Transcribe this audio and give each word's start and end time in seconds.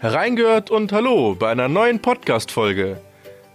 Hereingehört 0.00 0.70
und 0.70 0.92
hallo 0.92 1.34
bei 1.38 1.50
einer 1.50 1.68
neuen 1.68 2.00
Podcast-Folge. 2.00 3.00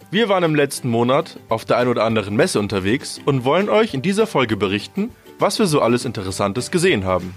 Wir 0.10 0.30
waren 0.30 0.44
im 0.44 0.56
letzten 0.56 0.90
Monat 0.90 1.40
auf 1.50 1.66
der 1.66 1.78
ein 1.78 1.88
oder 1.88 2.06
anderen 2.06 2.36
Messe 2.36 2.60
unterwegs 2.60 3.20
und 3.26 3.44
wollen 3.46 3.70
euch 3.70 3.94
in 3.94 4.02
dieser 4.02 4.26
Folge 4.26 4.58
berichten, 4.58 5.12
was 5.38 5.60
wir 5.60 5.68
so 5.68 5.82
alles 5.82 6.06
Interessantes 6.06 6.72
gesehen 6.72 7.06
haben. 7.06 7.36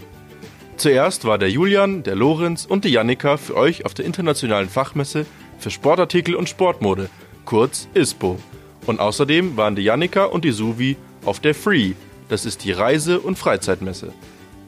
Zuerst 0.77 1.25
war 1.27 1.37
der 1.37 1.51
Julian, 1.51 2.03
der 2.03 2.15
Lorenz 2.15 2.65
und 2.65 2.85
die 2.85 2.91
Jannika 2.91 3.37
für 3.37 3.57
euch 3.57 3.85
auf 3.85 3.93
der 3.93 4.07
internationalen 4.07 4.69
Fachmesse 4.69 5.27
für 5.59 5.71
Sportartikel 5.71 6.35
und 6.35 6.49
Sportmode, 6.49 7.11
kurz 7.45 7.89
ISPO. 7.95 8.39
Und 8.87 9.01
außerdem 9.01 9.57
waren 9.57 9.77
die 9.77 9.83
Jannika 9.83 10.25
und 10.25 10.45
die 10.45 10.53
Suvi 10.53 10.97
auf 11.25 11.41
der 11.41 11.55
Free, 11.55 11.93
das 12.29 12.47
ist 12.47 12.65
die 12.65 12.73
Reise- 12.73 13.21
und 13.21 13.39
Freizeitmesse. 13.39 14.13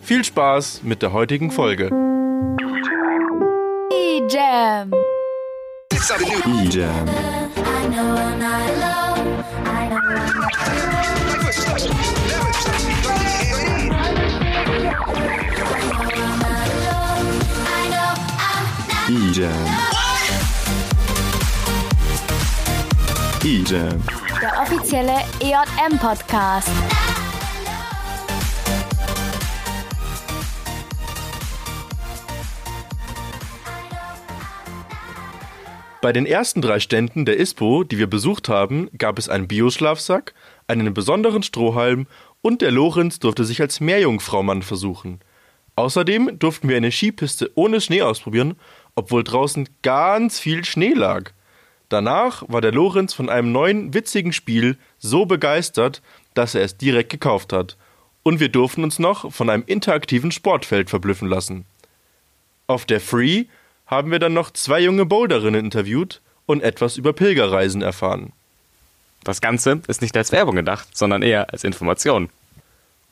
Viel 0.03 0.23
Spaß 0.23 0.83
mit 0.83 1.01
der 1.01 1.13
heutigen 1.13 1.51
Folge. 1.51 2.04
Idziemy! 4.55 4.97
Idziemy. 6.65 7.13
Idziemy. 19.09 19.55
Idziemy. 23.45 23.99
Der 24.41 24.53
offizielle 24.63 25.15
EJM-Podcast. 25.41 26.71
Bei 36.05 36.13
den 36.13 36.27
ersten 36.27 36.61
drei 36.61 36.81
Ständen 36.81 37.25
der 37.25 37.39
ISPO, 37.39 37.83
die 37.83 37.97
wir 37.97 38.07
besucht 38.07 38.51
haben, 38.51 38.91
gab 38.99 39.19
es 39.19 39.31
einen 39.31 39.49
Bioschlafsack, 39.49 40.35
einen 40.67 40.93
besonderen 40.93 41.43
Strohhalm 41.43 42.07
und 42.43 42.61
der 42.61 42.73
Lorenz 42.73 43.21
durfte 43.21 43.47
sich 43.47 43.63
als 43.63 43.81
Meerjungfraumann 43.81 44.61
versuchen. 44.61 45.21
Außerdem 45.77 46.39
durften 46.39 46.69
wir 46.69 46.77
eine 46.77 46.93
Skipiste 46.93 47.51
ohne 47.55 47.81
Schnee 47.81 48.03
ausprobieren, 48.03 48.57
obwohl 48.95 49.25
draußen 49.25 49.67
ganz 49.81 50.39
viel 50.39 50.67
Schnee 50.67 50.93
lag. 50.93 51.31
Danach 51.89 52.45
war 52.49 52.61
der 52.61 52.73
Lorenz 52.73 53.15
von 53.15 53.31
einem 53.31 53.51
neuen 53.51 53.95
witzigen 53.95 54.35
Spiel 54.35 54.77
so 54.99 55.25
begeistert, 55.25 56.03
dass 56.35 56.55
er 56.55 56.65
es 56.65 56.77
direkt 56.77 57.09
gekauft 57.09 57.51
hat. 57.55 57.79
Und 58.23 58.41
wir 58.41 58.51
durften 58.51 58.85
uns 58.85 58.99
noch 58.99 59.33
von 59.33 59.49
einem 59.49 59.65
interaktiven 59.65 60.33
Sportfeld 60.33 60.91
verblüffen 60.91 61.31
lassen. 61.31 61.65
Auf 62.67 62.85
der 62.85 63.01
Free 63.01 63.47
haben 63.87 64.11
wir 64.11 64.19
dann 64.19 64.33
noch 64.33 64.51
zwei 64.51 64.81
junge 64.81 65.07
Boulderinnen 65.07 65.65
interviewt 65.65 66.21
und 66.47 66.63
etwas 66.63 66.97
über 66.97 67.13
Pilgerreisen 67.13 67.83
erfahren. 67.83 68.33
Das 69.25 69.41
Ganze 69.41 69.81
ist 69.89 70.03
nicht 70.03 70.17
als 70.17 70.33
Werbung 70.33 70.57
gedacht, 70.57 70.97
sondern 70.97 71.23
eher 71.23 71.51
als 71.51 71.65
Information. 71.65 72.29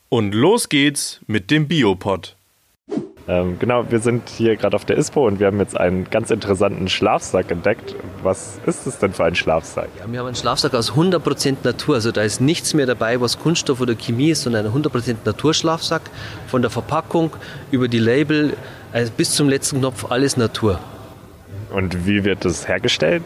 Und 0.09 0.33
los 0.33 0.69
geht's 0.69 1.19
mit 1.25 1.49
dem 1.49 1.67
Biopod. 1.67 2.35
Ähm, 3.27 3.57
genau, 3.57 3.89
wir 3.89 3.99
sind 3.99 4.27
hier 4.29 4.57
gerade 4.57 4.75
auf 4.75 4.83
der 4.83 4.97
ISPO 4.97 5.25
und 5.25 5.39
wir 5.39 5.47
haben 5.47 5.59
jetzt 5.59 5.77
einen 5.79 6.09
ganz 6.09 6.29
interessanten 6.29 6.89
Schlafsack 6.89 7.51
entdeckt. 7.51 7.95
Was 8.21 8.59
ist 8.65 8.85
es 8.85 8.99
denn 8.99 9.13
für 9.13 9.23
ein 9.23 9.35
Schlafsack? 9.35 9.87
Ja, 9.97 10.11
wir 10.11 10.19
haben 10.19 10.27
einen 10.27 10.35
Schlafsack 10.35 10.73
aus 10.73 10.91
100% 10.91 11.57
Natur. 11.63 11.95
Also 11.95 12.11
da 12.11 12.21
ist 12.21 12.41
nichts 12.41 12.73
mehr 12.73 12.85
dabei, 12.85 13.21
was 13.21 13.39
Kunststoff 13.39 13.79
oder 13.79 13.95
Chemie 13.95 14.31
ist, 14.31 14.43
sondern 14.43 14.65
ein 14.65 14.73
100% 14.73 15.15
Naturschlafsack. 15.23 16.01
Von 16.47 16.61
der 16.61 16.69
Verpackung 16.69 17.31
über 17.71 17.87
die 17.87 17.99
Label 17.99 18.57
also 18.93 19.11
bis 19.17 19.31
zum 19.31 19.49
letzten 19.49 19.79
Knopf 19.79 20.11
alles 20.11 20.37
Natur. 20.37 20.79
Und 21.71 22.05
wie 22.05 22.23
wird 22.23 22.45
das 22.45 22.67
hergestellt? 22.67 23.23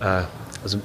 Äh, 0.00 0.22
also, 0.62 0.78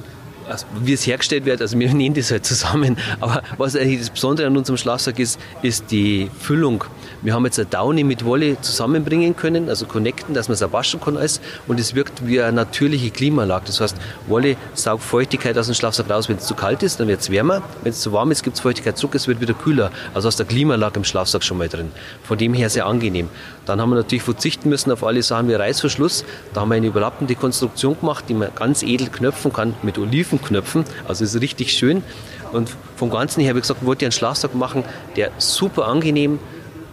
also 0.49 0.65
wie 0.81 0.93
es 0.93 1.05
hergestellt 1.05 1.45
wird, 1.45 1.61
also 1.61 1.77
wir 1.79 1.93
nähen 1.93 2.13
das 2.13 2.31
halt 2.31 2.45
zusammen. 2.45 2.97
Aber 3.19 3.43
was 3.57 3.75
eigentlich 3.75 3.99
das 3.99 4.09
Besondere 4.09 4.47
an 4.47 4.57
unserem 4.57 4.77
Schlafsack 4.77 5.19
ist, 5.19 5.39
ist 5.61 5.91
die 5.91 6.29
Füllung. 6.39 6.83
Wir 7.21 7.33
haben 7.33 7.45
jetzt 7.45 7.57
eine 7.57 7.67
Daune 7.67 8.03
mit 8.03 8.25
Wolle 8.25 8.59
zusammenbringen 8.59 9.35
können, 9.35 9.69
also 9.69 9.85
connecten, 9.85 10.33
dass 10.33 10.49
man 10.49 10.55
es 10.55 10.63
auch 10.63 10.73
waschen 10.73 10.99
kann 10.99 11.15
alles. 11.15 11.39
Und 11.67 11.79
es 11.79 11.95
wirkt 11.95 12.27
wie 12.27 12.41
eine 12.41 12.51
natürliche 12.51 13.11
Klimaanlage. 13.11 13.65
Das 13.67 13.79
heißt, 13.79 13.97
Wolle 14.27 14.57
saugt 14.73 15.03
Feuchtigkeit 15.03 15.57
aus 15.57 15.67
dem 15.67 15.75
Schlafsack 15.75 16.09
raus. 16.09 16.27
Wenn 16.27 16.37
es 16.37 16.45
zu 16.45 16.55
kalt 16.55 16.83
ist, 16.83 16.99
dann 16.99 17.07
wird 17.07 17.21
es 17.21 17.29
wärmer. 17.29 17.61
Wenn 17.83 17.91
es 17.91 18.01
zu 18.01 18.11
warm 18.11 18.31
ist, 18.31 18.43
gibt 18.43 18.57
es 18.57 18.61
Feuchtigkeit 18.61 18.97
zurück, 18.97 19.15
es 19.15 19.27
wird 19.27 19.39
wieder 19.39 19.53
kühler. 19.53 19.91
Also 20.13 20.27
aus 20.27 20.35
der 20.35 20.45
Klimaanlage 20.45 20.97
im 20.97 21.05
Schlafsack 21.05 21.43
schon 21.43 21.57
mal 21.57 21.69
drin. 21.69 21.91
Von 22.23 22.37
dem 22.37 22.53
her 22.53 22.69
sehr 22.69 22.85
angenehm. 22.85 23.29
Dann 23.65 23.79
haben 23.79 23.91
wir 23.91 23.95
natürlich 23.95 24.23
verzichten 24.23 24.69
müssen 24.69 24.91
auf 24.91 25.03
alle 25.03 25.23
Sachen 25.23 25.47
wie 25.47 25.53
Reißverschluss. 25.53 26.25
Da 26.53 26.61
haben 26.61 26.69
wir 26.69 26.75
eine 26.75 26.87
überlappende 26.87 27.35
Konstruktion 27.35 27.97
gemacht, 27.97 28.25
die 28.27 28.33
man 28.33 28.49
ganz 28.55 28.83
edel 28.83 29.07
knöpfen 29.07 29.53
kann 29.53 29.73
mit 29.81 29.97
Olivenknöpfen. 30.33 30.85
Also 31.07 31.23
ist 31.23 31.39
richtig 31.39 31.71
schön. 31.73 32.03
Und 32.51 32.75
vom 32.95 33.09
Ganzen 33.09 33.41
her, 33.41 33.55
wie 33.55 33.61
gesagt, 33.61 33.85
wollte 33.85 34.03
ich 34.03 34.07
einen 34.07 34.11
Schlafsack 34.11 34.55
machen, 34.55 34.83
der 35.15 35.31
super 35.37 35.87
angenehm 35.87 36.39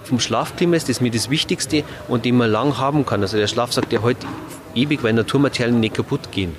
vom 0.05 0.19
Schlafklima 0.19 0.77
ist, 0.77 0.84
das 0.84 0.97
ist 0.97 1.01
mir 1.03 1.11
das 1.11 1.31
Wichtigste 1.31 1.84
und 2.09 2.25
den 2.25 2.37
man 2.37 2.50
lang 2.50 2.79
haben 2.79 3.05
kann. 3.05 3.21
Also 3.23 3.37
der 3.37 3.47
Schlafsack, 3.47 3.89
der 3.91 4.03
heute 4.03 4.27
ewig, 4.75 5.03
weil 5.03 5.12
Naturmaterialien 5.12 5.79
nicht 5.79 5.95
kaputt 5.95 6.33
gehen. 6.33 6.55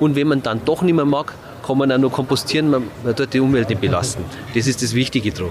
Und 0.00 0.16
wenn 0.16 0.28
man 0.28 0.42
dann 0.42 0.64
doch 0.64 0.82
nicht 0.82 0.94
mehr 0.94 1.04
mag, 1.04 1.34
kann 1.66 1.78
man 1.78 1.90
auch 1.90 1.98
noch 1.98 2.12
kompostieren, 2.12 2.70
man, 2.70 2.84
man 3.02 3.16
tut 3.16 3.34
die 3.34 3.40
Umwelt 3.40 3.68
nicht 3.68 3.80
belasten. 3.80 4.24
Das 4.54 4.66
ist 4.66 4.82
das 4.82 4.94
Wichtige 4.94 5.32
dran. 5.32 5.50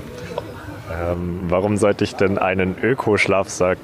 Ähm, 0.92 1.42
warum 1.48 1.78
sollte 1.78 2.04
ich 2.04 2.16
denn 2.16 2.38
einen 2.38 2.76
Öko-Schlafsack 2.82 3.78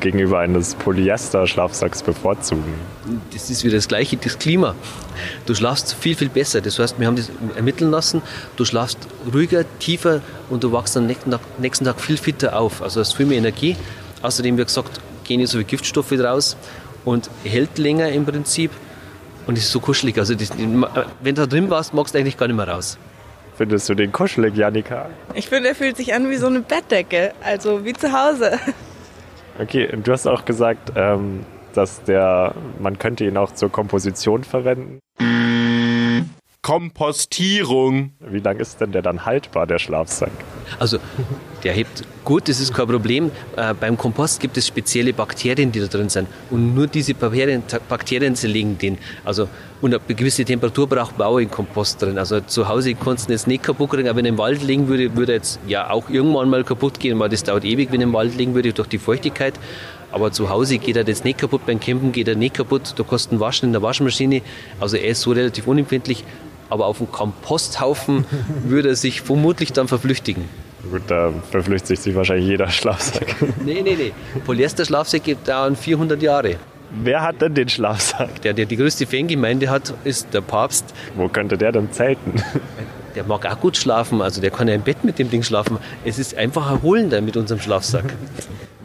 gegenüber 0.00 0.40
eines 0.40 0.74
Polyester-Schlafsacks 0.74 2.02
bevorzugen? 2.02 2.74
Das 3.32 3.50
ist 3.50 3.64
wieder 3.64 3.76
das 3.76 3.88
Gleiche, 3.88 4.16
das 4.16 4.38
Klima. 4.38 4.74
Du 5.46 5.54
schlafst 5.54 5.94
viel, 5.94 6.14
viel 6.14 6.28
besser. 6.28 6.60
Das 6.60 6.78
heißt, 6.78 6.98
wir 6.98 7.06
haben 7.06 7.16
das 7.16 7.30
ermitteln 7.56 7.90
lassen. 7.90 8.22
Du 8.56 8.64
schlafst 8.64 8.98
ruhiger, 9.32 9.64
tiefer 9.78 10.20
und 10.50 10.64
du 10.64 10.72
wachst 10.72 10.96
am 10.96 11.06
nächsten 11.06 11.30
Tag, 11.30 11.40
nächsten 11.58 11.84
Tag 11.84 12.00
viel 12.00 12.16
fitter 12.16 12.58
auf. 12.58 12.82
Also 12.82 13.00
hast 13.00 13.14
viel 13.14 13.26
mehr 13.26 13.38
Energie. 13.38 13.76
Außerdem, 14.22 14.56
wie 14.58 14.64
gesagt, 14.64 15.00
gehen 15.24 15.40
nicht 15.40 15.50
so 15.50 15.58
viele 15.58 15.64
Giftstoffe 15.64 16.12
raus 16.12 16.56
und 17.04 17.30
hält 17.44 17.78
länger 17.78 18.08
im 18.10 18.24
Prinzip. 18.24 18.70
Und 19.46 19.58
es 19.58 19.64
ist 19.64 19.72
so 19.72 19.80
kuschelig. 19.80 20.18
Also 20.18 20.34
das, 20.34 20.50
wenn 20.56 21.34
du 21.34 21.40
da 21.42 21.46
drin 21.46 21.68
warst, 21.68 21.94
magst 21.94 22.14
du 22.14 22.18
eigentlich 22.18 22.36
gar 22.36 22.46
nicht 22.46 22.56
mehr 22.56 22.68
raus. 22.68 22.98
Findest 23.56 23.88
du 23.88 23.94
den 23.94 24.12
kuschelig, 24.12 24.56
Janika? 24.56 25.10
Ich 25.34 25.48
finde, 25.48 25.68
er 25.68 25.74
fühlt 25.74 25.96
sich 25.96 26.14
an 26.14 26.30
wie 26.30 26.36
so 26.36 26.46
eine 26.46 26.60
Bettdecke, 26.60 27.32
also 27.44 27.84
wie 27.84 27.92
zu 27.92 28.12
Hause. 28.12 28.58
Okay, 29.62 29.88
und 29.92 30.06
du 30.06 30.12
hast 30.12 30.26
auch 30.26 30.44
gesagt, 30.44 30.92
ähm, 30.96 31.44
dass 31.72 32.02
der, 32.02 32.54
man 32.80 32.98
könnte 32.98 33.24
ihn 33.24 33.36
auch 33.36 33.52
zur 33.52 33.70
Komposition 33.70 34.42
verwenden. 34.42 34.98
Kompostierung. 36.62 38.12
Wie 38.20 38.40
lang 38.40 38.58
ist 38.58 38.80
denn 38.80 38.92
der 38.92 39.02
dann 39.02 39.24
haltbar, 39.24 39.66
der 39.66 39.78
Schlafsack? 39.78 40.32
Also, 40.80 40.98
der 41.64 41.72
hebt 41.72 42.02
gut, 42.24 42.48
das 42.48 42.60
ist 42.60 42.74
kein 42.74 42.86
Problem. 42.86 43.30
Äh, 43.56 43.74
beim 43.74 43.96
Kompost 43.96 44.40
gibt 44.40 44.56
es 44.56 44.66
spezielle 44.66 45.12
Bakterien, 45.12 45.70
die 45.70 45.80
da 45.80 45.86
drin 45.86 46.08
sind. 46.08 46.28
Und 46.50 46.74
nur 46.74 46.86
diese 46.86 47.14
Bakterien, 47.14 47.62
Bakterien 47.88 48.34
zerlegen 48.34 48.78
den. 48.78 48.98
Also, 49.24 49.48
und 49.80 49.94
eine 49.94 50.14
gewisse 50.14 50.44
Temperatur 50.44 50.88
braucht 50.88 51.18
man 51.18 51.26
auch 51.28 51.38
in 51.38 51.50
Kompost 51.50 52.02
drin. 52.02 52.18
Also, 52.18 52.40
zu 52.40 52.68
Hause 52.68 52.94
kannst 52.94 53.28
du 53.28 53.32
jetzt 53.32 53.46
nicht 53.46 53.62
kaputt 53.62 53.90
kriegen, 53.90 54.08
aber 54.08 54.18
wenn 54.18 54.24
er 54.24 54.30
im 54.30 54.38
Wald 54.38 54.62
liegen 54.62 54.88
würde, 54.88 55.14
würde 55.16 55.34
jetzt 55.34 55.60
ja 55.66 55.90
auch 55.90 56.08
irgendwann 56.10 56.48
mal 56.48 56.64
kaputt 56.64 56.98
gehen, 56.98 57.18
weil 57.18 57.28
das 57.28 57.44
dauert 57.44 57.64
ewig, 57.64 57.90
wenn 57.92 58.00
er 58.00 58.06
im 58.06 58.12
Wald 58.12 58.36
liegen 58.36 58.54
würde, 58.54 58.72
durch 58.72 58.88
die 58.88 58.98
Feuchtigkeit. 58.98 59.54
Aber 60.10 60.30
zu 60.30 60.50
Hause 60.50 60.78
geht 60.78 60.96
er 60.96 61.06
jetzt 61.06 61.24
nicht 61.24 61.38
kaputt, 61.38 61.64
beim 61.66 61.80
Campen 61.80 62.12
geht 62.12 62.28
er 62.28 62.34
nicht 62.34 62.54
kaputt. 62.54 62.94
Du 62.96 63.04
kannst 63.04 63.32
ihn 63.32 63.40
waschen 63.40 63.68
in 63.68 63.72
der 63.72 63.82
Waschmaschine. 63.82 64.42
Also, 64.80 64.96
er 64.96 65.08
ist 65.08 65.22
so 65.22 65.32
relativ 65.32 65.66
unempfindlich 65.66 66.24
aber 66.72 66.86
auf 66.86 66.98
dem 66.98 67.12
Komposthaufen 67.12 68.24
würde 68.64 68.88
er 68.88 68.96
sich 68.96 69.20
vermutlich 69.20 69.74
dann 69.74 69.88
verflüchtigen. 69.88 70.48
Gut, 70.90 71.02
da 71.06 71.32
verflüchtigt 71.50 72.02
sich 72.02 72.14
wahrscheinlich 72.14 72.48
jeder 72.48 72.68
Schlafsack. 72.68 73.36
Nee, 73.64 73.82
nee, 73.82 73.94
nee. 73.96 74.12
Polyester-Schlafsäcke 74.44 75.36
dauern 75.36 75.76
400 75.76 76.20
Jahre. 76.20 76.56
Wer 76.90 77.22
hat 77.22 77.40
denn 77.40 77.54
den 77.54 77.68
Schlafsack? 77.68 78.42
Der, 78.42 78.52
der 78.52 78.66
die 78.66 78.76
größte 78.76 79.06
Fangemeinde 79.06 79.70
hat, 79.70 79.94
ist 80.04 80.34
der 80.34 80.40
Papst. 80.40 80.84
Wo 81.14 81.28
könnte 81.28 81.56
der 81.56 81.72
denn 81.72 81.90
zelten? 81.92 82.34
Der 83.14 83.24
mag 83.24 83.44
auch 83.44 83.60
gut 83.60 83.76
schlafen, 83.76 84.22
also 84.22 84.40
der 84.40 84.50
kann 84.50 84.68
ja 84.68 84.74
im 84.74 84.80
Bett 84.80 85.04
mit 85.04 85.18
dem 85.18 85.28
Ding 85.28 85.42
schlafen. 85.42 85.76
Es 86.02 86.18
ist 86.18 86.34
einfach 86.34 86.70
erholender 86.70 87.20
mit 87.20 87.36
unserem 87.36 87.60
Schlafsack. 87.60 88.04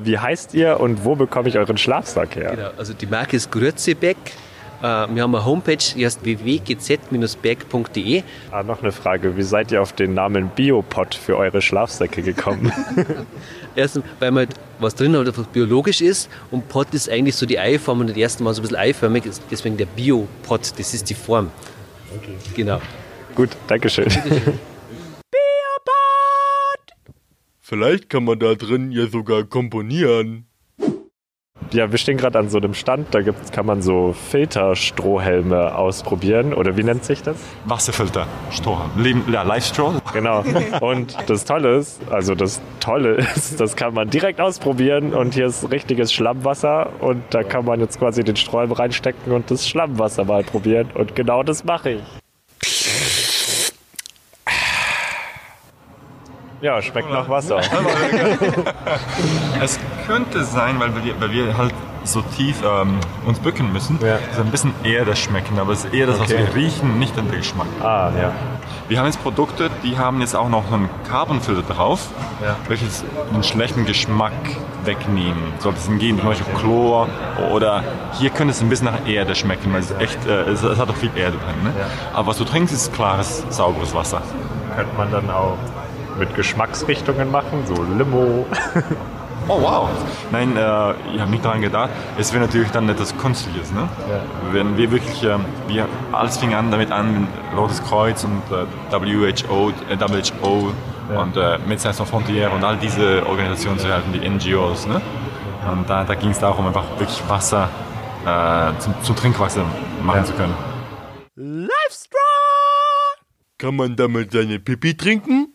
Wie 0.04 0.20
heißt 0.20 0.54
ihr 0.54 0.82
und 0.82 1.06
wo 1.06 1.16
bekomme 1.16 1.48
ich 1.48 1.58
euren 1.58 1.78
Schlafsack 1.78 2.36
her? 2.36 2.52
Genau, 2.54 2.70
also 2.78 2.92
die 2.94 3.06
Marke 3.06 3.38
ist 3.38 3.50
Grützebeck. 3.52 4.18
Wir 4.82 5.24
haben 5.24 5.36
eine 5.36 5.44
Homepage, 5.44 5.78
die 5.96 6.06
heißt 6.06 6.24
www.gz-berg.de. 6.24 8.24
Ah, 8.52 8.64
noch 8.64 8.84
eine 8.84 8.92
Frage. 8.92 9.36
Wie 9.36 9.42
seid 9.42 9.72
ihr 9.72 9.82
auf 9.82 9.94
den 9.94 10.14
Namen 10.14 10.50
Biopod 10.50 11.16
für 11.16 11.38
eure 11.38 11.62
Schlafsäcke 11.62 12.22
gekommen? 12.22 12.72
Erstens, 13.76 14.04
weil 14.20 14.32
man 14.32 14.48
halt 14.48 14.56
was 14.80 14.96
drin 14.96 15.16
hat, 15.16 15.38
was 15.38 15.48
biologisch 15.48 16.02
ist. 16.02 16.30
Und 16.52 16.68
Pod 16.68 16.94
ist 16.94 17.10
eigentlich 17.10 17.36
so 17.36 17.46
die 17.46 17.60
Eiform 17.60 18.02
und 18.02 18.10
das 18.10 18.18
erste 18.18 18.44
Mal 18.44 18.54
so 18.54 18.62
ein 18.62 18.64
bisschen 18.64 18.78
eiförmig. 18.78 19.24
Deswegen 19.50 19.78
der 19.78 19.86
Biopod, 19.86 20.78
das 20.78 20.94
ist 20.94 21.10
die 21.10 21.16
Form. 21.16 21.52
Okay. 22.16 22.36
Genau. 22.56 22.82
Gut, 23.36 23.50
Dankeschön. 23.68 24.06
Biopod! 24.06 24.50
Vielleicht 27.62 28.10
kann 28.10 28.24
man 28.24 28.40
da 28.40 28.56
drin 28.56 28.92
ja 28.92 29.08
sogar 29.08 29.44
komponieren. 29.44 30.47
Ja, 31.71 31.92
wir 31.92 31.98
stehen 31.98 32.18
gerade 32.18 32.39
an 32.39 32.48
so 32.50 32.57
einem 32.59 32.74
Stand, 32.74 33.13
da 33.13 33.21
gibt's, 33.21 33.51
kann 33.51 33.65
man 33.65 33.81
so 33.81 34.13
Filterstrohhelme 34.30 35.75
ausprobieren. 35.75 36.54
Oder 36.54 36.77
wie 36.77 36.83
nennt 36.83 37.04
sich 37.04 37.21
das? 37.24 37.36
Wasserfilter, 37.65 38.25
Stroh, 38.51 38.77
Leben- 38.98 39.25
ja, 39.31 39.42
Live-Stroh. 39.44 39.95
Genau. 40.13 40.44
Und 40.81 41.18
das 41.27 41.44
Tolle 41.45 41.77
ist, 41.77 42.00
also 42.09 42.36
das 42.36 42.62
Tolle 42.80 43.15
ist, 43.36 43.59
das 43.59 43.75
kann 43.75 43.94
man 43.94 44.09
direkt 44.09 44.39
ausprobieren 44.39 45.13
und 45.13 45.33
hier 45.33 45.48
ist 45.48 45.69
richtiges 45.71 46.13
Schlammwasser 46.13 46.89
und 47.01 47.21
da 47.31 47.44
kann 47.44 47.65
man 47.65 47.80
jetzt 47.81 48.00
quasi 48.00 48.24
den 48.24 48.36
Sträumen 48.38 48.71
reinstecken 48.71 49.33
und 49.33 49.51
das 49.51 49.68
Schlammwasser 49.68 50.24
mal 50.25 50.44
probieren 50.44 50.89
und 50.94 51.15
genau 51.15 51.44
das 51.44 51.63
mache 51.65 51.89
ich. 51.92 52.01
Ja, 56.62 56.81
schmeckt 56.81 57.09
nach 57.12 57.30
Wasser. 57.30 57.59
Es 59.62 59.80
könnte 60.06 60.44
sein, 60.44 60.80
weil 60.80 60.92
wir, 61.04 61.19
weil 61.19 61.31
wir 61.31 61.57
halt 61.57 61.74
so 62.04 62.21
tief 62.21 62.63
ähm, 62.63 63.00
uns 63.25 63.38
bücken 63.39 63.74
müssen, 63.74 64.00
Ja. 64.01 64.18
so 64.36 64.42
ein 64.42 64.50
bisschen 64.51 64.74
eher 64.83 65.04
das 65.04 65.19
Schmecken, 65.19 65.59
aber 65.59 65.74
es 65.74 65.83
ist 65.86 65.94
eher 65.94 66.07
das, 66.07 66.19
was 66.19 66.31
Okay. 66.31 66.45
wir 66.48 66.56
riechen, 66.56 67.00
nicht 67.00 67.18
den 67.18 67.30
Geschmack. 67.30 67.68
Ah, 67.83 68.09
ja. 68.18 68.31
Wir 68.88 69.00
haben 69.00 69.07
jetzt 69.07 69.21
Produkte, 69.21 69.69
die 69.83 69.98
haben 69.98 70.21
jetzt 70.21 70.33
auch 70.36 70.48
noch 70.48 70.71
einen 70.71 70.89
Carbonfilter 71.09 71.63
drauf, 71.74 72.07
Ja. 72.42 72.56
welches 72.69 73.04
den 73.33 73.44
schlechten 73.44 73.86
Geschmack 73.86 74.31
wegnehmen. 74.86 75.51
Sollte 75.59 75.80
es 75.80 76.00
gehen, 76.00 76.18
zum 76.18 76.30
Beispiel 76.30 76.54
Chlor 76.56 77.09
oder 77.51 77.83
hier 78.13 78.30
könnte 78.30 78.51
es 78.51 78.62
ein 78.62 78.69
bisschen 78.69 78.86
nach 78.86 79.06
Erde 79.06 79.36
schmecken, 79.36 79.74
weil 79.74 79.81
es 79.81 79.92
echt, 80.00 80.25
äh, 80.25 80.44
es, 80.44 80.63
es 80.63 80.80
hat 80.80 80.89
auch 80.89 80.95
viel 80.95 81.12
Erde 81.15 81.36
drin. 81.38 81.63
Ne? 81.63 81.74
Aber 82.13 82.27
was 82.27 82.38
du 82.38 82.45
trinkst, 82.45 82.74
ist 82.74 82.94
klares, 82.94 83.44
sauberes 83.50 83.94
Wasser. 83.94 84.21
Könnte 84.77 84.95
man 84.95 85.12
dann 85.12 85.30
auch 85.30 85.57
mit 86.19 86.36
Geschmacksrichtungen 86.36 87.31
machen, 87.31 87.64
so 87.66 87.75
Limo. 87.98 88.46
Oh 89.50 89.62
wow! 89.62 89.88
Nein, 90.30 90.58
äh, 90.58 90.60
ich 91.16 91.22
habe 91.22 91.31
nicht 91.31 91.46
daran 91.46 91.62
gedacht. 91.62 91.90
Es 92.18 92.34
wäre 92.34 92.44
natürlich 92.44 92.69
dann 92.72 92.90
etwas 92.90 93.18
Künstliches, 93.18 93.72
ne? 93.72 93.88
Wenn 94.52 94.75
wir 94.75 94.92
wirklich, 94.92 95.24
ähm, 95.24 95.46
wir, 95.69 95.88
alles 96.12 96.36
fing 96.38 96.54
an 96.54 96.69
damit 96.69 96.92
an, 96.92 97.30
Rotes 97.56 97.81
Kreuz 97.81 98.25
und 98.25 98.42
äh, 98.52 98.66
WHO, 98.92 99.69
äh, 99.90 99.98
WHO 99.98 100.74
und 101.18 101.38
äh, 101.38 101.60
Médecins 101.66 101.94
Sans 101.96 102.10
Frontières 102.12 102.50
und 102.54 102.62
all 102.66 102.75
diese 102.75 103.25
Organisationen 103.25 103.80
zu 103.80 103.88
helfen, 103.88 104.12
die 104.12 104.28
NGOs, 104.28 104.86
ne? 104.86 105.02
Und 105.72 105.90
da, 105.90 106.04
da 106.04 106.16
ging 106.16 106.31
es 106.31 106.40
darum, 106.40 106.68
einfach 106.68 106.84
wirklich 107.00 107.22
Wasser 107.30 107.69
äh, 108.25 108.78
zum, 108.80 108.96
zum 109.02 109.16
Trinkwasser 109.16 109.64
machen 110.04 110.18
Ja. 110.18 110.25
zu 110.25 110.34
können. 110.34 110.56
Kann 113.58 113.75
man 113.78 113.96
damit 113.96 114.34
seine 114.34 114.60
Pipi 114.60 114.98
trinken? 114.98 115.54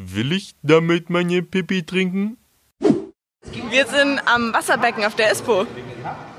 Will 0.00 0.30
ich 0.30 0.54
damit 0.62 1.10
meine 1.10 1.42
Pipi 1.42 1.82
trinken? 1.82 2.36
Wir 3.68 3.84
sind 3.84 4.20
am 4.32 4.54
Wasserbecken 4.54 5.04
auf 5.04 5.16
der 5.16 5.32
ISPO. 5.32 5.66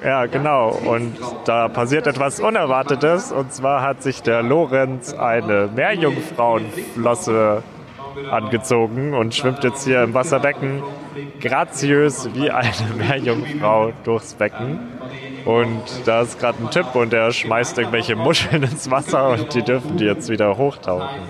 Ja, 0.02 0.28
genau. 0.28 0.70
Und 0.70 1.18
da 1.44 1.68
passiert 1.68 2.08
etwas 2.08 2.40
Unerwartetes. 2.40 3.34
Und 3.34 3.52
zwar 3.52 3.82
hat 3.82 4.02
sich 4.02 4.24
der 4.24 4.44
Lorenz 4.44 5.14
eine 5.14 5.70
Meerjungfrauenflosse 5.76 7.62
angezogen 8.32 9.14
und 9.14 9.36
schwimmt 9.36 9.62
jetzt 9.66 9.84
hier 9.84 10.04
im 10.04 10.14
Wasserbecken 10.14 10.82
graziös 11.42 12.30
wie 12.34 12.52
eine 12.52 12.72
Meerjungfrau 12.98 13.92
durchs 14.06 14.36
Becken. 14.36 14.80
Und 15.44 15.84
da 16.06 16.22
ist 16.22 16.40
gerade 16.40 16.64
ein 16.64 16.72
Typ 16.72 16.96
und 16.96 17.12
der 17.12 17.34
schmeißt 17.34 17.78
irgendwelche 17.78 18.16
Muscheln 18.16 18.64
ins 18.64 18.90
Wasser 18.90 19.32
und 19.32 19.54
die 19.54 19.64
dürfen 19.64 19.98
die 19.98 20.06
jetzt 20.06 20.30
wieder 20.30 20.56
hochtauchen. 20.56 21.28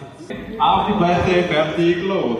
Auf 0.59 0.87
die 0.87 0.93
Plätze, 0.93 1.43
fertig, 1.47 2.03
los. 2.03 2.37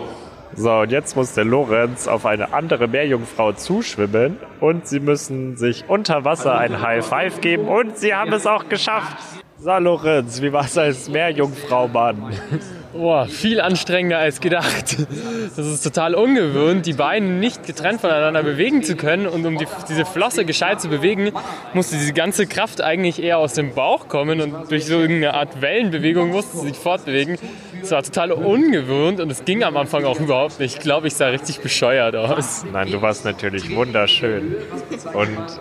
So, 0.54 0.72
und 0.80 0.90
jetzt 0.90 1.16
muss 1.16 1.32
der 1.34 1.44
Lorenz 1.44 2.06
auf 2.06 2.26
eine 2.26 2.52
andere 2.52 2.86
Meerjungfrau 2.86 3.52
zuschwimmen 3.52 4.36
und 4.60 4.86
sie 4.86 5.00
müssen 5.00 5.56
sich 5.56 5.84
unter 5.88 6.24
Wasser 6.24 6.58
ein 6.58 6.82
High 6.82 7.06
Five 7.06 7.40
geben 7.40 7.68
und 7.68 7.96
sie 7.96 8.14
haben 8.14 8.32
es 8.32 8.46
auch 8.46 8.68
geschafft. 8.68 9.16
So, 9.58 9.72
Lorenz, 9.78 10.42
wie 10.42 10.52
war's 10.52 10.76
als 10.76 11.08
Meerjungfrau, 11.08 11.88
Mann? 11.88 12.34
Boah, 12.92 13.26
viel 13.26 13.60
anstrengender 13.60 14.18
als 14.18 14.40
gedacht. 14.40 14.96
Das 15.56 15.66
ist 15.66 15.82
total 15.82 16.14
ungewöhnt, 16.14 16.86
die 16.86 16.94
Beine 16.94 17.26
nicht 17.26 17.64
getrennt 17.64 18.00
voneinander 18.00 18.42
bewegen 18.42 18.82
zu 18.82 18.96
können. 18.96 19.26
Und 19.26 19.46
um 19.46 19.58
die, 19.58 19.66
diese 19.88 20.04
Flosse 20.04 20.44
gescheit 20.44 20.80
zu 20.80 20.88
bewegen, 20.88 21.32
musste 21.72 21.96
diese 21.96 22.12
ganze 22.12 22.46
Kraft 22.46 22.80
eigentlich 22.80 23.22
eher 23.22 23.38
aus 23.38 23.54
dem 23.54 23.74
Bauch 23.74 24.08
kommen. 24.08 24.40
Und 24.40 24.70
durch 24.70 24.86
so 24.86 24.94
irgendeine 24.94 25.34
Art 25.34 25.60
Wellenbewegung 25.60 26.30
musste 26.30 26.58
sie 26.58 26.68
sich 26.68 26.76
fortbewegen. 26.76 27.38
Es 27.82 27.92
war 27.92 28.02
total 28.02 28.32
ungewohnt 28.32 29.20
und 29.20 29.30
es 29.30 29.44
ging 29.44 29.62
am 29.62 29.76
Anfang 29.76 30.04
auch 30.04 30.18
überhaupt 30.18 30.58
nicht. 30.60 30.76
Ich 30.76 30.82
glaube, 30.82 31.06
ich 31.06 31.14
sah 31.14 31.28
richtig 31.28 31.60
bescheuert 31.60 32.16
aus. 32.16 32.64
Nein, 32.72 32.90
du 32.90 33.00
warst 33.00 33.24
natürlich 33.24 33.74
wunderschön. 33.74 34.56
Und 35.14 35.60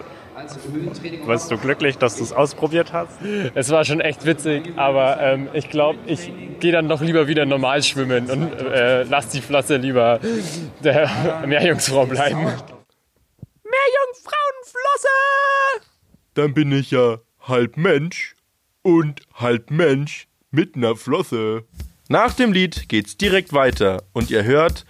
warst 1.25 1.51
du 1.51 1.57
glücklich, 1.57 1.97
dass 1.97 2.17
du 2.17 2.23
es 2.23 2.33
ausprobiert 2.33 2.93
hast? 2.93 3.19
Es 3.55 3.69
war 3.69 3.85
schon 3.85 4.01
echt 4.01 4.25
witzig, 4.25 4.73
aber 4.75 5.19
ähm, 5.21 5.49
ich 5.53 5.69
glaube, 5.69 5.99
ich 6.05 6.31
gehe 6.59 6.71
dann 6.71 6.89
doch 6.89 7.01
lieber 7.01 7.27
wieder 7.27 7.45
normal 7.45 7.83
schwimmen 7.83 8.29
und 8.29 8.53
äh, 8.53 9.03
lass 9.03 9.29
die 9.29 9.41
Flosse 9.41 9.77
lieber 9.77 10.19
der 10.83 11.43
Meerjungfrau 11.45 12.05
bleiben. 12.05 12.47
Dann 16.33 16.53
bin 16.53 16.71
ich 16.71 16.91
ja 16.91 17.17
halb 17.41 17.77
Mensch 17.77 18.35
und 18.81 19.21
halb 19.33 19.71
Mensch 19.71 20.27
mit 20.51 20.75
ner 20.75 20.95
Flosse. 20.95 21.63
Nach 22.07 22.33
dem 22.33 22.53
Lied 22.53 22.89
geht's 22.89 23.17
direkt 23.17 23.53
weiter 23.53 24.03
und 24.13 24.31
ihr 24.31 24.43
hört 24.43 24.85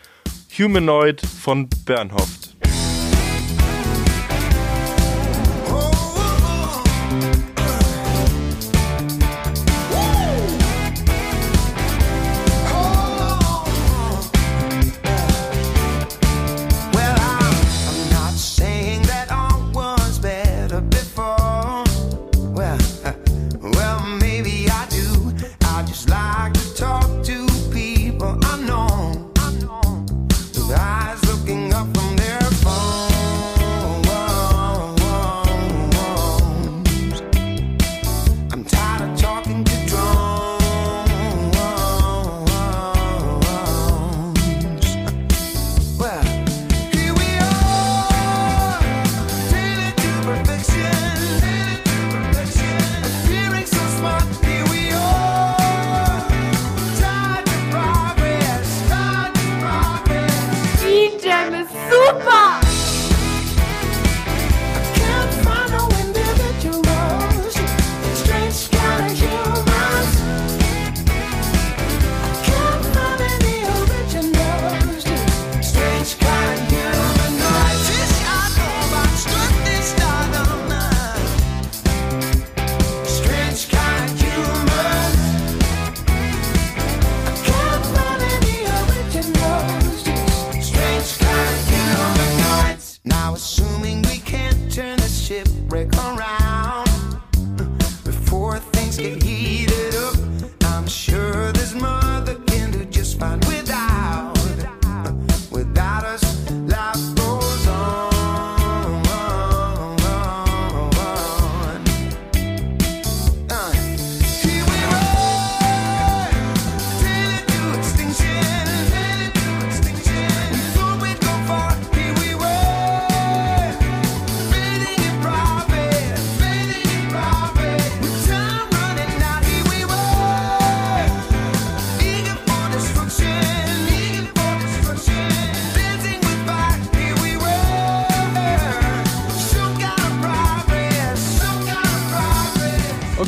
Humanoid 0.57 1.22
von 1.22 1.69
Bernhoft. 1.86 2.49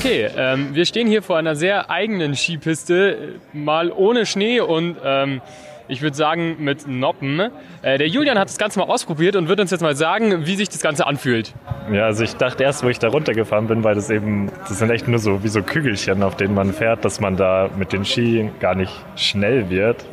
Okay, 0.03 0.27
ähm, 0.35 0.73
wir 0.73 0.85
stehen 0.87 1.07
hier 1.07 1.21
vor 1.21 1.37
einer 1.37 1.55
sehr 1.55 1.91
eigenen 1.91 2.33
Skipiste, 2.33 3.11
äh, 3.11 3.17
mal 3.55 3.91
ohne 3.91 4.25
Schnee 4.25 4.59
und 4.59 4.95
ähm, 5.05 5.41
ich 5.87 6.01
würde 6.01 6.17
sagen 6.17 6.55
mit 6.57 6.87
Noppen. 6.87 7.39
Äh, 7.83 7.99
der 7.99 8.07
Julian 8.07 8.39
hat 8.39 8.47
das 8.47 8.57
Ganze 8.57 8.79
mal 8.79 8.85
ausprobiert 8.85 9.35
und 9.35 9.47
wird 9.47 9.59
uns 9.59 9.69
jetzt 9.69 9.81
mal 9.81 9.95
sagen, 9.95 10.47
wie 10.47 10.55
sich 10.55 10.69
das 10.69 10.81
Ganze 10.81 11.05
anfühlt. 11.05 11.53
Ja, 11.93 12.05
also 12.05 12.23
ich 12.23 12.35
dachte 12.35 12.63
erst, 12.63 12.83
wo 12.83 12.89
ich 12.89 12.97
da 12.97 13.09
runtergefahren 13.09 13.67
bin, 13.67 13.83
weil 13.83 13.93
das 13.93 14.09
eben, 14.09 14.49
das 14.67 14.79
sind 14.79 14.89
echt 14.89 15.07
nur 15.07 15.19
so 15.19 15.43
wie 15.43 15.49
so 15.49 15.61
Kügelchen, 15.61 16.23
auf 16.23 16.35
denen 16.35 16.55
man 16.55 16.73
fährt, 16.73 17.05
dass 17.05 17.19
man 17.19 17.37
da 17.37 17.69
mit 17.77 17.93
den 17.93 18.03
Ski 18.03 18.49
gar 18.59 18.73
nicht 18.73 18.93
schnell 19.15 19.69
wird. 19.69 20.03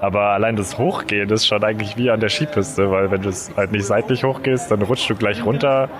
Aber 0.00 0.26
allein 0.26 0.54
das 0.54 0.78
Hochgehen 0.78 1.28
ist 1.30 1.48
schon 1.48 1.64
eigentlich 1.64 1.96
wie 1.96 2.08
an 2.08 2.20
der 2.20 2.28
Skipiste, 2.28 2.88
weil 2.92 3.10
wenn 3.10 3.22
du 3.22 3.30
es 3.30 3.50
halt 3.56 3.72
nicht 3.72 3.84
seitlich 3.84 4.22
hochgehst, 4.22 4.70
dann 4.70 4.82
rutschst 4.82 5.10
du 5.10 5.16
gleich 5.16 5.44
runter. 5.44 5.90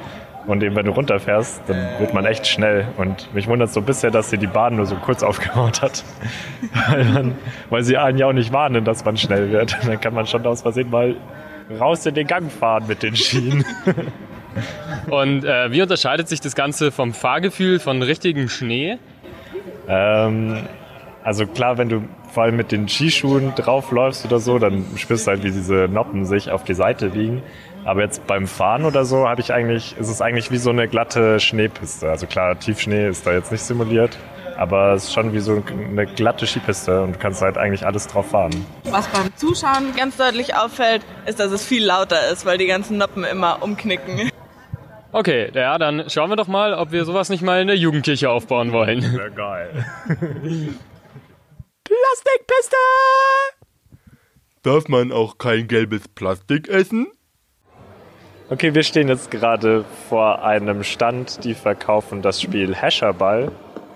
Und 0.46 0.62
eben 0.62 0.74
wenn 0.74 0.86
du 0.86 0.92
runterfährst, 0.92 1.62
dann 1.68 2.00
wird 2.00 2.14
man 2.14 2.26
echt 2.26 2.46
schnell. 2.46 2.86
Und 2.96 3.32
mich 3.32 3.46
wundert 3.46 3.70
so 3.70 3.80
bisher, 3.80 4.10
dass 4.10 4.30
sie 4.30 4.38
die 4.38 4.46
Bahn 4.46 4.76
nur 4.76 4.86
so 4.86 4.96
kurz 4.96 5.22
aufgebaut 5.22 5.82
hat. 5.82 6.04
weil, 6.88 7.04
man, 7.04 7.34
weil 7.70 7.82
sie 7.84 7.96
einen 7.96 8.18
ja 8.18 8.26
auch 8.26 8.32
nicht 8.32 8.52
warnen, 8.52 8.84
dass 8.84 9.04
man 9.04 9.16
schnell 9.16 9.50
wird. 9.50 9.78
Dann 9.86 10.00
kann 10.00 10.14
man 10.14 10.26
schon 10.26 10.44
aus 10.46 10.62
Versehen 10.62 10.90
mal 10.90 11.16
raus 11.78 12.04
in 12.06 12.14
den 12.14 12.26
Gang 12.26 12.50
fahren 12.50 12.84
mit 12.88 13.02
den 13.02 13.16
Schienen. 13.16 13.64
Und 15.10 15.44
äh, 15.44 15.70
wie 15.70 15.80
unterscheidet 15.80 16.28
sich 16.28 16.40
das 16.40 16.54
Ganze 16.54 16.92
vom 16.92 17.14
Fahrgefühl 17.14 17.78
von 17.78 18.02
richtigem 18.02 18.48
Schnee? 18.48 18.98
Ähm, 19.88 20.58
also 21.22 21.46
klar, 21.46 21.78
wenn 21.78 21.88
du 21.88 22.02
vor 22.30 22.44
allem 22.44 22.56
mit 22.56 22.72
den 22.72 22.88
Skischuhen 22.88 23.54
draufläufst 23.54 24.24
oder 24.24 24.38
so, 24.38 24.58
dann 24.58 24.84
spürst 24.96 25.26
du 25.26 25.32
halt, 25.32 25.44
wie 25.44 25.50
diese 25.50 25.88
Noppen 25.90 26.24
sich 26.24 26.50
auf 26.50 26.64
die 26.64 26.74
Seite 26.74 27.06
liegen. 27.08 27.42
Aber 27.84 28.02
jetzt 28.02 28.26
beim 28.26 28.46
Fahren 28.46 28.84
oder 28.84 29.04
so 29.04 29.28
habe 29.28 29.40
ich 29.40 29.52
eigentlich, 29.52 29.96
ist 29.98 30.08
es 30.08 30.20
eigentlich 30.20 30.50
wie 30.50 30.58
so 30.58 30.70
eine 30.70 30.86
glatte 30.86 31.40
Schneepiste. 31.40 32.08
Also 32.08 32.26
klar, 32.26 32.58
Tiefschnee 32.58 33.08
ist 33.08 33.26
da 33.26 33.32
jetzt 33.32 33.50
nicht 33.50 33.62
simuliert, 33.62 34.16
aber 34.56 34.92
es 34.92 35.04
ist 35.04 35.14
schon 35.14 35.32
wie 35.32 35.40
so 35.40 35.62
eine 35.90 36.06
glatte 36.06 36.46
Skipiste 36.46 37.02
und 37.02 37.16
du 37.16 37.18
kannst 37.18 37.42
halt 37.42 37.58
eigentlich 37.58 37.84
alles 37.84 38.06
drauf 38.06 38.30
fahren. 38.30 38.64
Was 38.84 39.08
beim 39.08 39.34
Zuschauen 39.36 39.96
ganz 39.96 40.16
deutlich 40.16 40.54
auffällt, 40.54 41.02
ist, 41.26 41.40
dass 41.40 41.50
es 41.50 41.64
viel 41.64 41.84
lauter 41.84 42.30
ist, 42.30 42.46
weil 42.46 42.56
die 42.58 42.66
ganzen 42.66 42.98
Noppen 42.98 43.24
immer 43.24 43.62
umknicken. 43.62 44.30
Okay, 45.10 45.50
ja, 45.52 45.76
dann 45.76 46.08
schauen 46.08 46.30
wir 46.30 46.36
doch 46.36 46.48
mal, 46.48 46.74
ob 46.74 46.92
wir 46.92 47.04
sowas 47.04 47.28
nicht 47.28 47.42
mal 47.42 47.60
in 47.60 47.66
der 47.66 47.76
Jugendkirche 47.76 48.30
aufbauen 48.30 48.72
wollen. 48.72 49.02
Sehr 49.02 49.30
geil. 49.30 49.84
Plastikpiste! 51.84 52.76
Darf 54.62 54.88
man 54.88 55.10
auch 55.10 55.36
kein 55.36 55.66
gelbes 55.66 56.08
Plastik 56.08 56.68
essen? 56.68 57.08
Okay, 58.52 58.74
wir 58.74 58.82
stehen 58.82 59.08
jetzt 59.08 59.30
gerade 59.30 59.82
vor 60.10 60.44
einem 60.44 60.84
Stand, 60.84 61.42
die 61.42 61.54
verkaufen 61.54 62.20
das 62.20 62.42
Spiel 62.42 62.76
Hasherball. 62.76 63.50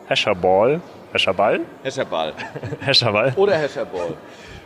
Hasherball? 0.09 0.81
Hasherball? 1.13 1.61
Hescherball. 1.83 2.33
Hasherball. 2.87 3.35
Oder 3.37 3.59
Hescherball. 3.59 4.15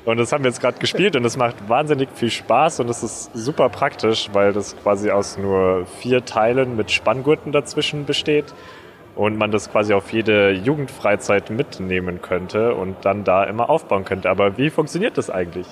Und 0.05 0.19
das 0.19 0.31
haben 0.31 0.45
wir 0.45 0.51
jetzt 0.51 0.61
gerade 0.61 0.79
gespielt 0.79 1.17
und 1.17 1.25
es 1.25 1.37
macht 1.37 1.69
wahnsinnig 1.69 2.09
viel 2.15 2.31
Spaß 2.31 2.79
und 2.79 2.89
es 2.89 3.03
ist 3.03 3.33
super 3.35 3.69
praktisch, 3.69 4.29
weil 4.33 4.53
das 4.53 4.77
quasi 4.81 5.11
aus 5.11 5.37
nur 5.39 5.87
vier 5.99 6.25
Teilen 6.25 6.77
mit 6.77 6.93
Spanngurten 6.93 7.51
dazwischen 7.51 8.05
besteht 8.05 8.55
und 9.17 9.39
man 9.39 9.51
das 9.51 9.73
quasi 9.73 9.93
auf 9.93 10.13
jede 10.13 10.53
Jugendfreizeit 10.53 11.51
mitnehmen 11.51 12.23
könnte 12.23 12.77
und 12.77 12.95
dann 13.05 13.25
da 13.25 13.43
immer 13.43 13.69
aufbauen 13.69 14.05
könnte. 14.05 14.31
Aber 14.31 14.57
wie 14.57 14.71
funktioniert 14.71 15.19
das 15.19 15.31
eigentlich? 15.31 15.67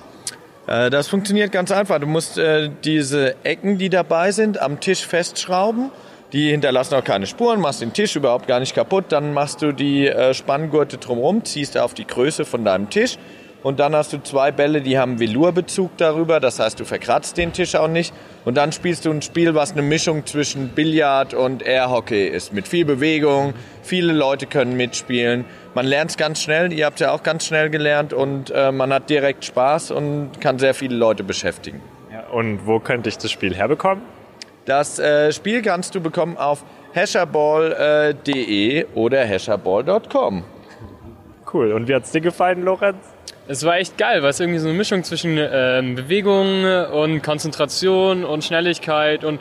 Äh, 0.68 0.90
Das 0.90 1.08
funktioniert 1.08 1.50
ganz 1.50 1.72
einfach. 1.72 1.98
Du 1.98 2.06
musst 2.06 2.38
äh, 2.38 2.70
diese 2.84 3.34
Ecken, 3.44 3.78
die 3.78 3.88
dabei 3.88 4.32
sind, 4.32 4.60
am 4.60 4.80
Tisch 4.80 5.06
festschrauben. 5.06 5.90
Die 6.32 6.50
hinterlassen 6.50 6.94
auch 6.94 7.04
keine 7.04 7.26
Spuren, 7.26 7.58
machst 7.58 7.80
den 7.80 7.94
Tisch 7.94 8.14
überhaupt 8.14 8.46
gar 8.46 8.60
nicht 8.60 8.74
kaputt. 8.74 9.06
Dann 9.08 9.32
machst 9.32 9.62
du 9.62 9.72
die 9.72 10.06
äh, 10.06 10.34
Spanngurte 10.34 10.98
drumherum, 10.98 11.42
ziehst 11.44 11.78
auf 11.78 11.94
die 11.94 12.06
Größe 12.06 12.44
von 12.44 12.64
deinem 12.64 12.90
Tisch. 12.90 13.16
Und 13.62 13.80
dann 13.80 13.94
hast 13.94 14.12
du 14.12 14.22
zwei 14.22 14.52
Bälle, 14.52 14.80
die 14.82 14.98
haben 14.98 15.18
Velourbezug 15.18 15.96
darüber. 15.96 16.38
Das 16.38 16.60
heißt, 16.60 16.78
du 16.78 16.84
verkratzt 16.84 17.36
den 17.36 17.52
Tisch 17.52 17.74
auch 17.74 17.88
nicht. 17.88 18.14
Und 18.44 18.56
dann 18.56 18.70
spielst 18.70 19.04
du 19.04 19.10
ein 19.10 19.20
Spiel, 19.20 19.54
was 19.54 19.72
eine 19.72 19.82
Mischung 19.82 20.24
zwischen 20.26 20.68
Billard 20.68 21.34
und 21.34 21.62
Airhockey 21.66 22.28
ist. 22.28 22.52
Mit 22.52 22.68
viel 22.68 22.84
Bewegung. 22.84 23.54
Viele 23.82 24.12
Leute 24.12 24.46
können 24.46 24.76
mitspielen. 24.76 25.44
Man 25.74 25.86
lernt 25.86 26.12
es 26.12 26.16
ganz 26.16 26.40
schnell. 26.40 26.72
Ihr 26.72 26.86
habt 26.86 27.00
ja 27.00 27.10
auch 27.10 27.24
ganz 27.24 27.46
schnell 27.46 27.68
gelernt. 27.68 28.12
Und 28.12 28.50
äh, 28.50 28.70
man 28.70 28.92
hat 28.92 29.10
direkt 29.10 29.44
Spaß 29.44 29.90
und 29.90 30.40
kann 30.40 30.60
sehr 30.60 30.74
viele 30.74 30.94
Leute 30.94 31.24
beschäftigen. 31.24 31.82
Ja, 32.12 32.28
und 32.28 32.64
wo 32.64 32.78
könnte 32.78 33.08
ich 33.08 33.18
das 33.18 33.32
Spiel 33.32 33.56
herbekommen? 33.56 34.04
Das 34.66 35.00
äh, 35.00 35.32
Spiel 35.32 35.62
kannst 35.62 35.96
du 35.96 36.00
bekommen 36.00 36.36
auf 36.36 36.64
hasherball.de 36.94 38.86
oder 38.94 39.26
hasherball.com. 39.26 40.44
Cool. 41.52 41.72
Und 41.72 41.88
wie 41.88 41.94
hat's 41.94 42.12
dir 42.12 42.20
gefallen, 42.20 42.62
Lorenz? 42.62 43.17
Es 43.50 43.64
war 43.64 43.78
echt 43.78 43.96
geil, 43.96 44.22
weil 44.22 44.28
es 44.28 44.40
irgendwie 44.40 44.58
so 44.58 44.68
eine 44.68 44.76
Mischung 44.76 45.04
zwischen 45.04 45.38
ähm, 45.38 45.94
Bewegung 45.94 46.64
und 46.64 47.22
Konzentration 47.22 48.24
und 48.26 48.44
Schnelligkeit 48.44 49.24
und 49.24 49.40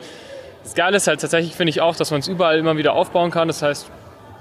das 0.63 0.75
Geile 0.75 0.97
ist 0.97 1.07
halt 1.07 1.19
tatsächlich, 1.19 1.55
finde 1.55 1.71
ich 1.71 1.81
auch, 1.81 1.95
dass 1.95 2.11
man 2.11 2.21
es 2.21 2.27
überall 2.27 2.57
immer 2.57 2.77
wieder 2.77 2.93
aufbauen 2.93 3.31
kann. 3.31 3.47
Das 3.47 3.61
heißt, 3.61 3.89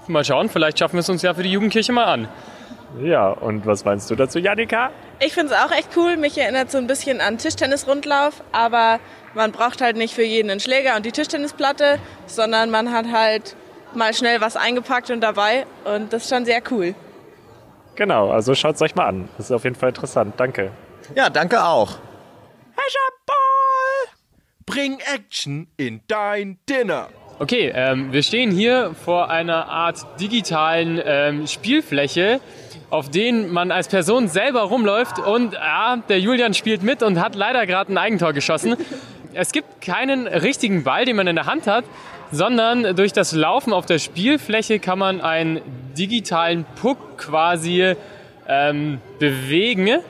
mal 0.06 0.24
schauen, 0.24 0.48
vielleicht 0.48 0.78
schaffen 0.78 0.94
wir 0.94 1.00
es 1.00 1.08
uns 1.08 1.22
ja 1.22 1.34
für 1.34 1.42
die 1.42 1.50
Jugendkirche 1.50 1.92
mal 1.92 2.04
an. 2.04 2.28
Ja, 3.02 3.28
und 3.28 3.66
was 3.66 3.84
meinst 3.84 4.10
du 4.10 4.14
dazu, 4.14 4.38
Janika? 4.38 4.90
Ich 5.20 5.34
finde 5.34 5.52
es 5.52 5.60
auch 5.60 5.70
echt 5.70 5.96
cool. 5.96 6.16
Mich 6.16 6.38
erinnert 6.38 6.70
so 6.70 6.78
ein 6.78 6.86
bisschen 6.86 7.20
an 7.20 7.38
Tischtennis-Rundlauf, 7.38 8.42
aber 8.52 9.00
man 9.34 9.52
braucht 9.52 9.80
halt 9.80 9.96
nicht 9.96 10.14
für 10.14 10.22
jeden 10.22 10.50
einen 10.50 10.60
Schläger 10.60 10.96
und 10.96 11.06
die 11.06 11.12
Tischtennisplatte, 11.12 11.98
sondern 12.26 12.70
man 12.70 12.92
hat 12.92 13.06
halt 13.12 13.54
mal 13.94 14.14
schnell 14.14 14.40
was 14.40 14.56
eingepackt 14.56 15.10
und 15.10 15.20
dabei 15.20 15.66
und 15.84 16.12
das 16.12 16.24
ist 16.24 16.30
schon 16.30 16.44
sehr 16.44 16.62
cool. 16.70 16.94
Genau, 17.96 18.30
also 18.30 18.54
schaut's 18.54 18.80
euch 18.82 18.94
mal 18.94 19.06
an. 19.06 19.28
Das 19.36 19.46
ist 19.46 19.52
auf 19.52 19.64
jeden 19.64 19.76
Fall 19.76 19.88
interessant. 19.88 20.34
Danke. 20.36 20.70
Ja, 21.14 21.30
danke 21.30 21.64
auch. 21.64 21.96
Hasherball! 22.76 24.16
Bring 24.66 24.98
Action 25.14 25.66
in 25.76 26.02
dein 26.06 26.58
Dinner! 26.68 27.08
Okay, 27.38 27.70
ähm, 27.74 28.12
wir 28.12 28.22
stehen 28.22 28.50
hier 28.50 28.94
vor 29.04 29.28
einer 29.30 29.68
Art 29.68 30.20
digitalen 30.20 31.00
ähm, 31.04 31.46
Spielfläche, 31.46 32.40
auf 32.88 33.10
denen 33.10 33.52
man 33.52 33.70
als 33.70 33.88
Person 33.88 34.28
selber 34.28 34.62
rumläuft 34.62 35.18
und 35.18 35.52
ja, 35.52 35.98
der 36.08 36.18
Julian 36.18 36.54
spielt 36.54 36.82
mit 36.82 37.02
und 37.02 37.20
hat 37.20 37.34
leider 37.34 37.66
gerade 37.66 37.92
ein 37.92 37.98
Eigentor 37.98 38.32
geschossen. 38.32 38.76
Es 39.34 39.52
gibt 39.52 39.82
keinen 39.82 40.26
richtigen 40.26 40.82
Ball, 40.82 41.04
den 41.04 41.16
man 41.16 41.26
in 41.26 41.36
der 41.36 41.44
Hand 41.44 41.66
hat, 41.66 41.84
sondern 42.32 42.96
durch 42.96 43.12
das 43.12 43.32
Laufen 43.32 43.72
auf 43.72 43.86
der 43.86 43.98
Spielfläche 43.98 44.78
kann 44.78 44.98
man 44.98 45.20
einen 45.20 45.60
digitalen 45.96 46.64
Puck 46.80 47.18
quasi 47.18 47.94
ähm, 48.48 49.00
bewegen. 49.18 50.00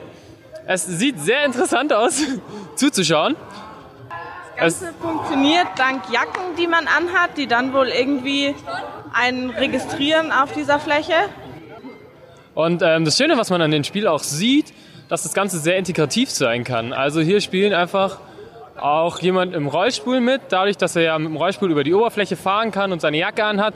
Es 0.65 0.85
sieht 0.85 1.19
sehr 1.19 1.45
interessant 1.45 1.93
aus 1.93 2.21
zuzuschauen. 2.75 3.35
Das 4.59 4.79
Ganze 4.81 4.95
funktioniert 4.99 5.67
dank 5.77 6.03
Jacken, 6.11 6.55
die 6.57 6.67
man 6.67 6.87
anhat, 6.87 7.37
die 7.37 7.47
dann 7.47 7.73
wohl 7.73 7.89
irgendwie 7.89 8.55
einen 9.13 9.51
registrieren 9.51 10.31
auf 10.31 10.51
dieser 10.53 10.79
Fläche. 10.79 11.13
Und 12.55 12.81
ähm, 12.81 13.05
das 13.05 13.17
Schöne, 13.17 13.37
was 13.37 13.51
man 13.51 13.61
an 13.61 13.69
dem 13.69 13.83
Spiel 13.83 14.07
auch 14.07 14.23
sieht, 14.23 14.73
dass 15.09 15.23
das 15.23 15.33
Ganze 15.33 15.59
sehr 15.59 15.77
integrativ 15.77 16.31
sein 16.31 16.63
kann. 16.63 16.91
Also 16.91 17.21
hier 17.21 17.39
spielen 17.39 17.73
einfach 17.73 18.19
auch 18.79 19.19
jemand 19.19 19.53
im 19.53 19.67
Rollstuhl 19.67 20.21
mit. 20.21 20.41
Dadurch, 20.49 20.77
dass 20.77 20.95
er 20.95 21.01
ja 21.03 21.19
mit 21.19 21.29
dem 21.29 21.37
Rollstuhl 21.37 21.71
über 21.71 21.83
die 21.83 21.93
Oberfläche 21.93 22.35
fahren 22.35 22.71
kann 22.71 22.91
und 22.91 23.01
seine 23.01 23.17
Jacke 23.17 23.43
anhat, 23.43 23.73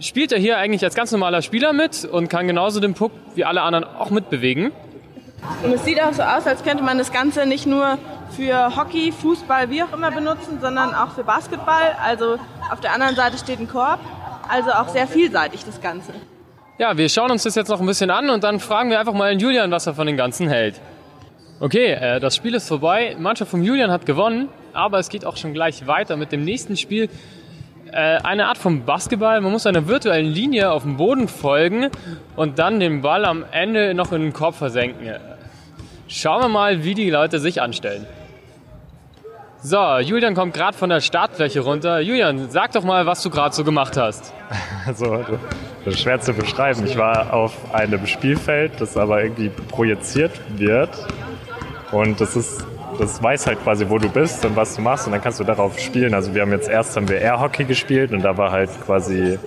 spielt 0.00 0.32
er 0.32 0.38
hier 0.38 0.58
eigentlich 0.58 0.84
als 0.84 0.94
ganz 0.94 1.12
normaler 1.12 1.42
Spieler 1.42 1.72
mit 1.72 2.04
und 2.04 2.28
kann 2.28 2.46
genauso 2.46 2.80
den 2.80 2.94
Puck 2.94 3.12
wie 3.34 3.44
alle 3.44 3.62
anderen 3.62 3.84
auch 3.84 4.10
mitbewegen. 4.10 4.72
Und 5.62 5.72
es 5.72 5.84
sieht 5.84 6.02
auch 6.02 6.12
so 6.12 6.22
aus, 6.22 6.46
als 6.46 6.62
könnte 6.62 6.82
man 6.82 6.98
das 6.98 7.12
Ganze 7.12 7.46
nicht 7.46 7.66
nur 7.66 7.98
für 8.36 8.76
Hockey, 8.76 9.12
Fußball, 9.12 9.70
wie 9.70 9.82
auch 9.82 9.92
immer 9.92 10.10
benutzen, 10.10 10.58
sondern 10.60 10.94
auch 10.94 11.10
für 11.10 11.24
Basketball. 11.24 11.96
Also 12.02 12.38
auf 12.70 12.80
der 12.80 12.92
anderen 12.92 13.14
Seite 13.14 13.38
steht 13.38 13.60
ein 13.60 13.68
Korb. 13.68 14.00
Also 14.48 14.70
auch 14.70 14.88
sehr 14.88 15.06
vielseitig 15.06 15.64
das 15.64 15.80
Ganze. 15.80 16.12
Ja, 16.78 16.96
wir 16.96 17.08
schauen 17.08 17.30
uns 17.30 17.44
das 17.44 17.54
jetzt 17.54 17.68
noch 17.68 17.80
ein 17.80 17.86
bisschen 17.86 18.10
an 18.10 18.30
und 18.30 18.42
dann 18.42 18.58
fragen 18.58 18.90
wir 18.90 18.98
einfach 18.98 19.12
mal 19.14 19.30
den 19.30 19.38
Julian, 19.38 19.70
was 19.70 19.86
er 19.86 19.94
von 19.94 20.06
den 20.06 20.16
Ganzen 20.16 20.48
hält. 20.48 20.80
Okay, 21.60 21.92
äh, 21.92 22.20
das 22.20 22.34
Spiel 22.36 22.54
ist 22.54 22.66
vorbei. 22.68 23.16
Mannschaft 23.18 23.50
von 23.50 23.62
Julian 23.62 23.90
hat 23.90 24.06
gewonnen, 24.06 24.48
aber 24.72 24.98
es 24.98 25.08
geht 25.08 25.24
auch 25.24 25.36
schon 25.36 25.54
gleich 25.54 25.86
weiter 25.86 26.16
mit 26.16 26.32
dem 26.32 26.44
nächsten 26.44 26.76
Spiel. 26.76 27.08
Äh, 27.92 28.18
eine 28.18 28.48
Art 28.48 28.58
von 28.58 28.84
Basketball. 28.84 29.40
Man 29.40 29.52
muss 29.52 29.66
einer 29.66 29.86
virtuellen 29.86 30.26
Linie 30.26 30.72
auf 30.72 30.82
dem 30.82 30.96
Boden 30.96 31.28
folgen 31.28 31.90
und 32.34 32.58
dann 32.58 32.80
den 32.80 33.02
Ball 33.02 33.24
am 33.24 33.44
Ende 33.52 33.94
noch 33.94 34.10
in 34.12 34.22
den 34.22 34.32
Korb 34.32 34.56
versenken. 34.56 35.14
Schauen 36.08 36.42
wir 36.42 36.48
mal, 36.48 36.82
wie 36.84 36.94
die 36.94 37.08
Leute 37.08 37.38
sich 37.38 37.62
anstellen. 37.62 38.06
So, 39.62 39.98
Julian 39.98 40.34
kommt 40.34 40.52
gerade 40.52 40.76
von 40.76 40.90
der 40.90 41.00
Startfläche 41.00 41.60
runter. 41.60 42.00
Julian, 42.00 42.50
sag 42.50 42.72
doch 42.72 42.84
mal, 42.84 43.06
was 43.06 43.22
du 43.22 43.30
gerade 43.30 43.54
so 43.54 43.64
gemacht 43.64 43.96
hast. 43.96 44.34
Also, 44.86 45.24
das 45.86 45.94
ist 45.94 46.00
schwer 46.00 46.20
zu 46.20 46.34
beschreiben. 46.34 46.84
Ich 46.84 46.98
war 46.98 47.32
auf 47.32 47.74
einem 47.74 48.06
Spielfeld, 48.06 48.72
das 48.78 48.98
aber 48.98 49.22
irgendwie 49.22 49.48
projiziert 49.48 50.32
wird. 50.58 50.90
Und 51.94 52.20
das 52.20 52.34
ist, 52.34 52.66
das 52.98 53.22
weiß 53.22 53.46
halt 53.46 53.62
quasi, 53.62 53.88
wo 53.88 53.98
du 53.98 54.08
bist 54.08 54.44
und 54.44 54.56
was 54.56 54.74
du 54.74 54.82
machst. 54.82 55.06
Und 55.06 55.12
dann 55.12 55.22
kannst 55.22 55.38
du 55.38 55.44
darauf 55.44 55.78
spielen. 55.78 56.12
Also 56.12 56.34
wir 56.34 56.42
haben 56.42 56.50
jetzt 56.50 56.68
erst 56.68 56.96
haben 56.96 57.08
wir 57.08 57.20
Airhockey 57.20 57.64
gespielt 57.64 58.10
und 58.12 58.22
da 58.22 58.36
war 58.36 58.50
halt 58.50 58.70
quasi 58.84 59.38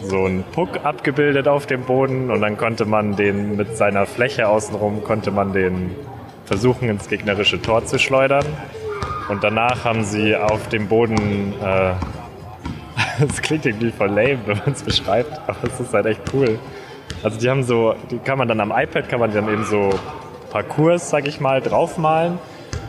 so 0.00 0.26
ein 0.26 0.44
Puck 0.52 0.84
abgebildet 0.84 1.48
auf 1.48 1.66
dem 1.66 1.82
Boden 1.82 2.30
und 2.30 2.42
dann 2.42 2.58
konnte 2.58 2.84
man 2.84 3.16
den 3.16 3.56
mit 3.56 3.78
seiner 3.78 4.04
Fläche 4.04 4.46
außenrum, 4.46 5.02
konnte 5.04 5.30
man 5.30 5.54
den 5.54 5.96
versuchen 6.44 6.90
ins 6.90 7.08
gegnerische 7.08 7.62
Tor 7.62 7.86
zu 7.86 7.98
schleudern. 7.98 8.44
Und 9.30 9.42
danach 9.42 9.86
haben 9.86 10.04
sie 10.04 10.36
auf 10.36 10.68
dem 10.68 10.88
Boden, 10.88 11.54
äh, 11.62 11.92
das 13.26 13.40
klingt 13.40 13.64
irgendwie 13.64 13.90
voll 13.90 14.08
lame, 14.08 14.38
wenn 14.44 14.58
man 14.58 14.72
es 14.72 14.82
beschreibt, 14.82 15.40
aber 15.46 15.64
es 15.64 15.80
ist 15.80 15.94
halt 15.94 16.04
echt 16.04 16.20
cool. 16.34 16.58
Also 17.22 17.40
die 17.40 17.48
haben 17.48 17.62
so, 17.62 17.94
die 18.10 18.18
kann 18.18 18.36
man 18.36 18.48
dann 18.48 18.60
am 18.60 18.70
iPad, 18.70 19.08
kann 19.08 19.20
man 19.20 19.32
dann 19.32 19.48
eben 19.48 19.64
so 19.64 19.88
Parcours, 20.54 21.10
sag 21.10 21.26
ich 21.26 21.40
mal, 21.40 21.60
draufmalen. 21.60 22.38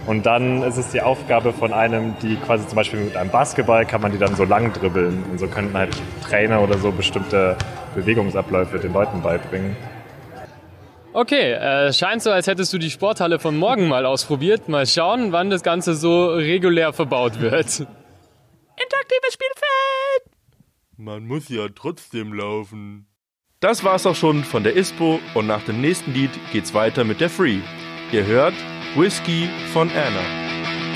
Und 0.06 0.28
dann 0.28 0.62
ist 0.62 0.78
es 0.78 0.92
die 0.92 1.02
Aufgabe 1.02 1.52
von 1.52 1.74
einem, 1.74 2.16
die 2.22 2.36
quasi 2.36 2.68
zum 2.68 2.76
Beispiel 2.76 3.00
mit 3.00 3.18
einem 3.18 3.32
Basketball 3.32 3.88
kann 3.88 4.02
man 4.02 4.12
die 4.12 4.20
dann 4.20 4.36
so 4.36 4.44
lang 4.44 4.72
dribbeln. 4.72 5.24
Und 5.32 5.40
so 5.40 5.48
könnten 5.48 5.76
halt 5.76 5.90
Trainer 6.24 6.62
oder 6.62 6.78
so 6.78 6.92
bestimmte 6.92 7.58
Bewegungsabläufe 7.96 8.78
den 8.78 8.94
Leuten 8.94 9.24
beibringen. 9.24 9.76
Okay, 11.12 11.54
äh, 11.54 11.92
scheint 11.92 12.22
so, 12.22 12.30
als 12.30 12.46
hättest 12.46 12.72
du 12.72 12.78
die 12.78 12.92
Sporthalle 12.92 13.40
von 13.40 13.58
morgen 13.58 13.88
mal 13.88 14.06
ausprobiert. 14.06 14.70
Mal 14.70 14.86
schauen, 14.86 15.32
wann 15.32 15.50
das 15.50 15.64
Ganze 15.64 15.96
so 15.96 16.28
regulär 16.36 16.94
verbaut 16.94 17.42
wird. 17.42 17.80
Interaktives 17.80 19.34
Spielfeld! 19.34 20.38
Man 20.98 21.26
muss 21.26 21.50
ja 21.50 21.66
trotzdem 21.74 22.32
laufen. 22.32 23.08
Das 23.66 23.84
war's 23.84 24.06
auch 24.06 24.14
schon 24.14 24.44
von 24.44 24.64
der 24.64 24.76
ISPO 24.76 25.20
und 25.34 25.48
nach 25.48 25.64
dem 25.64 25.82
nächsten 25.82 26.14
Lied 26.14 26.30
geht's 26.54 26.76
weiter 26.76 27.04
mit 27.04 27.20
der 27.20 27.32
Free. 27.32 27.62
Ihr 28.12 28.24
hört 28.24 28.54
Whiskey 28.96 29.50
von 29.74 29.90
Anna. 29.90 30.45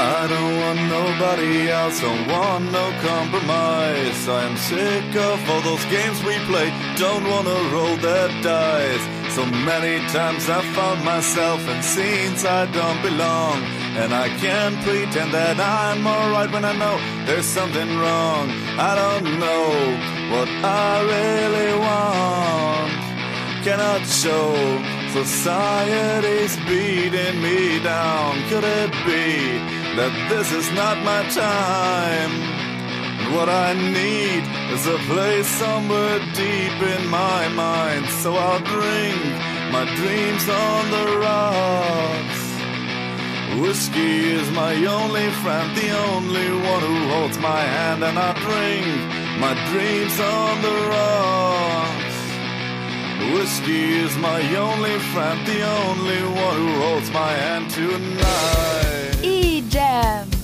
I 0.01 0.27
don't 0.27 0.56
want 0.62 0.79
nobody 0.88 1.70
else, 1.70 2.00
don't 2.00 2.25
want 2.29 2.72
no 2.72 2.86
compromise. 3.01 4.29
I'm 4.29 4.56
sick 4.56 5.13
of 5.13 5.50
all 5.50 5.60
those 5.60 5.84
games 5.91 6.24
we 6.24 6.39
play, 6.48 6.72
don't 6.96 7.25
wanna 7.27 7.58
roll 7.75 7.98
that 7.98 8.32
dice. 8.41 9.36
So 9.36 9.46
many 9.46 10.00
times 10.08 10.50
I 10.50 10.62
found 10.74 11.03
myself 11.03 11.60
in 11.68 11.84
scenes 11.84 12.46
I 12.46 12.65
don't 12.68 13.01
belong. 13.01 13.62
And 14.00 14.13
I 14.13 14.29
can't 14.39 14.77
pretend 14.86 15.34
that 15.34 15.60
I'm 15.60 16.08
alright 16.08 16.50
when 16.50 16.63
I 16.63 16.72
know 16.77 16.96
there's 17.25 17.46
something 17.46 17.89
wrong. 18.00 18.50
I 18.79 18.96
don't 18.96 19.38
know 19.38 19.68
what 20.32 20.48
I 20.63 21.01
really 21.13 21.72
want. 21.77 22.91
Cannot 23.65 24.08
show 24.08 24.56
society's 25.12 26.56
beating 26.68 27.41
me 27.44 27.84
down. 27.84 28.41
Could 28.48 28.63
it 28.63 28.91
be 29.06 29.79
that 29.98 30.13
this 30.29 30.51
is 30.51 30.72
not 30.72 30.98
my 31.03 31.24
time? 31.29 32.31
And 33.22 33.36
what 33.36 33.50
I 33.50 33.74
need 33.74 34.43
is 34.74 34.86
a 34.88 34.98
place 35.12 35.48
somewhere 35.48 36.19
deep 36.34 36.77
in 36.96 37.08
my 37.08 37.48
mind. 37.50 38.08
So 38.22 38.36
I'll 38.36 38.60
drink 38.60 39.22
my 39.72 39.86
dreams 39.96 40.46
on 40.50 40.81
the 40.96 41.05
rocks. 41.25 42.39
Whiskey 43.62 44.31
is 44.39 44.50
my 44.51 44.74
only 44.86 45.29
friend, 45.41 45.75
the 45.75 45.91
only 46.12 46.50
one 46.51 46.81
who 46.81 46.98
holds 47.10 47.38
my 47.39 47.62
hand, 47.62 48.03
and 48.03 48.17
I 48.17 48.31
drink 48.46 48.86
my 49.39 49.54
dreams 49.71 50.19
on 50.19 50.62
the 50.62 50.78
rocks. 50.95 52.17
Whiskey 53.34 53.99
is 54.06 54.15
my 54.17 54.41
only 54.56 54.97
friend, 55.12 55.45
the 55.45 55.62
only 55.62 56.21
one 56.23 56.58
who 56.58 56.82
holds 56.82 57.12
my 57.12 57.32
hand 57.32 57.69
tonight. 57.69 58.79
Jam. 59.69 60.38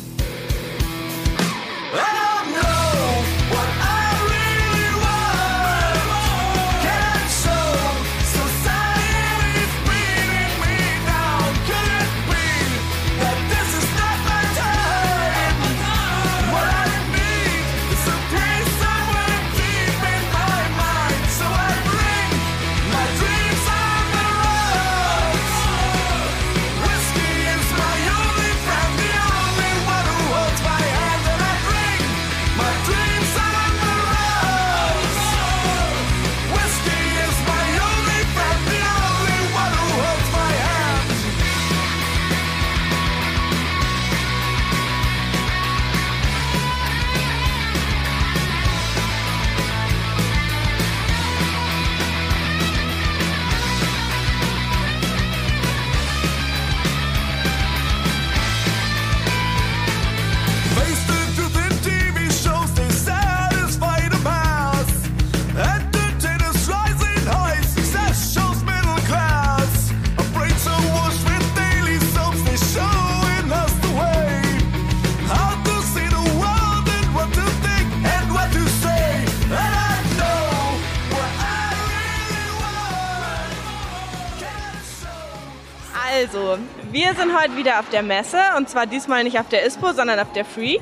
Also, 86.04 86.58
wir 86.92 87.14
sind 87.16 87.38
heute 87.40 87.56
wieder 87.56 87.80
auf 87.80 87.90
der 87.90 88.04
Messe 88.04 88.40
und 88.58 88.70
zwar 88.70 88.86
diesmal 88.86 89.24
nicht 89.24 89.40
auf 89.40 89.48
der 89.48 89.66
ISPO, 89.66 89.94
sondern 89.94 90.20
auf 90.20 90.32
der 90.34 90.44
Free. 90.44 90.80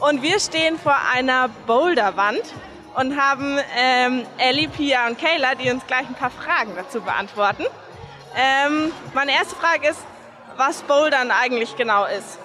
Und 0.00 0.22
wir 0.22 0.38
stehen 0.38 0.78
vor 0.78 0.96
einer 1.14 1.48
Boulderwand 1.66 2.42
und 2.94 3.20
haben 3.20 3.58
ähm, 3.76 4.26
Ellie, 4.38 4.68
Pia 4.68 5.06
und 5.06 5.18
Kayla, 5.18 5.54
die 5.54 5.70
uns 5.70 5.86
gleich 5.86 6.06
ein 6.06 6.14
paar 6.14 6.30
Fragen 6.30 6.72
dazu 6.76 7.00
beantworten. 7.00 7.64
Ähm, 8.36 8.92
meine 9.14 9.32
erste 9.32 9.56
Frage 9.56 9.88
ist, 9.88 10.00
was 10.56 10.82
Bouldern 10.82 11.30
eigentlich 11.30 11.76
genau 11.76 12.04
ist. 12.04 12.38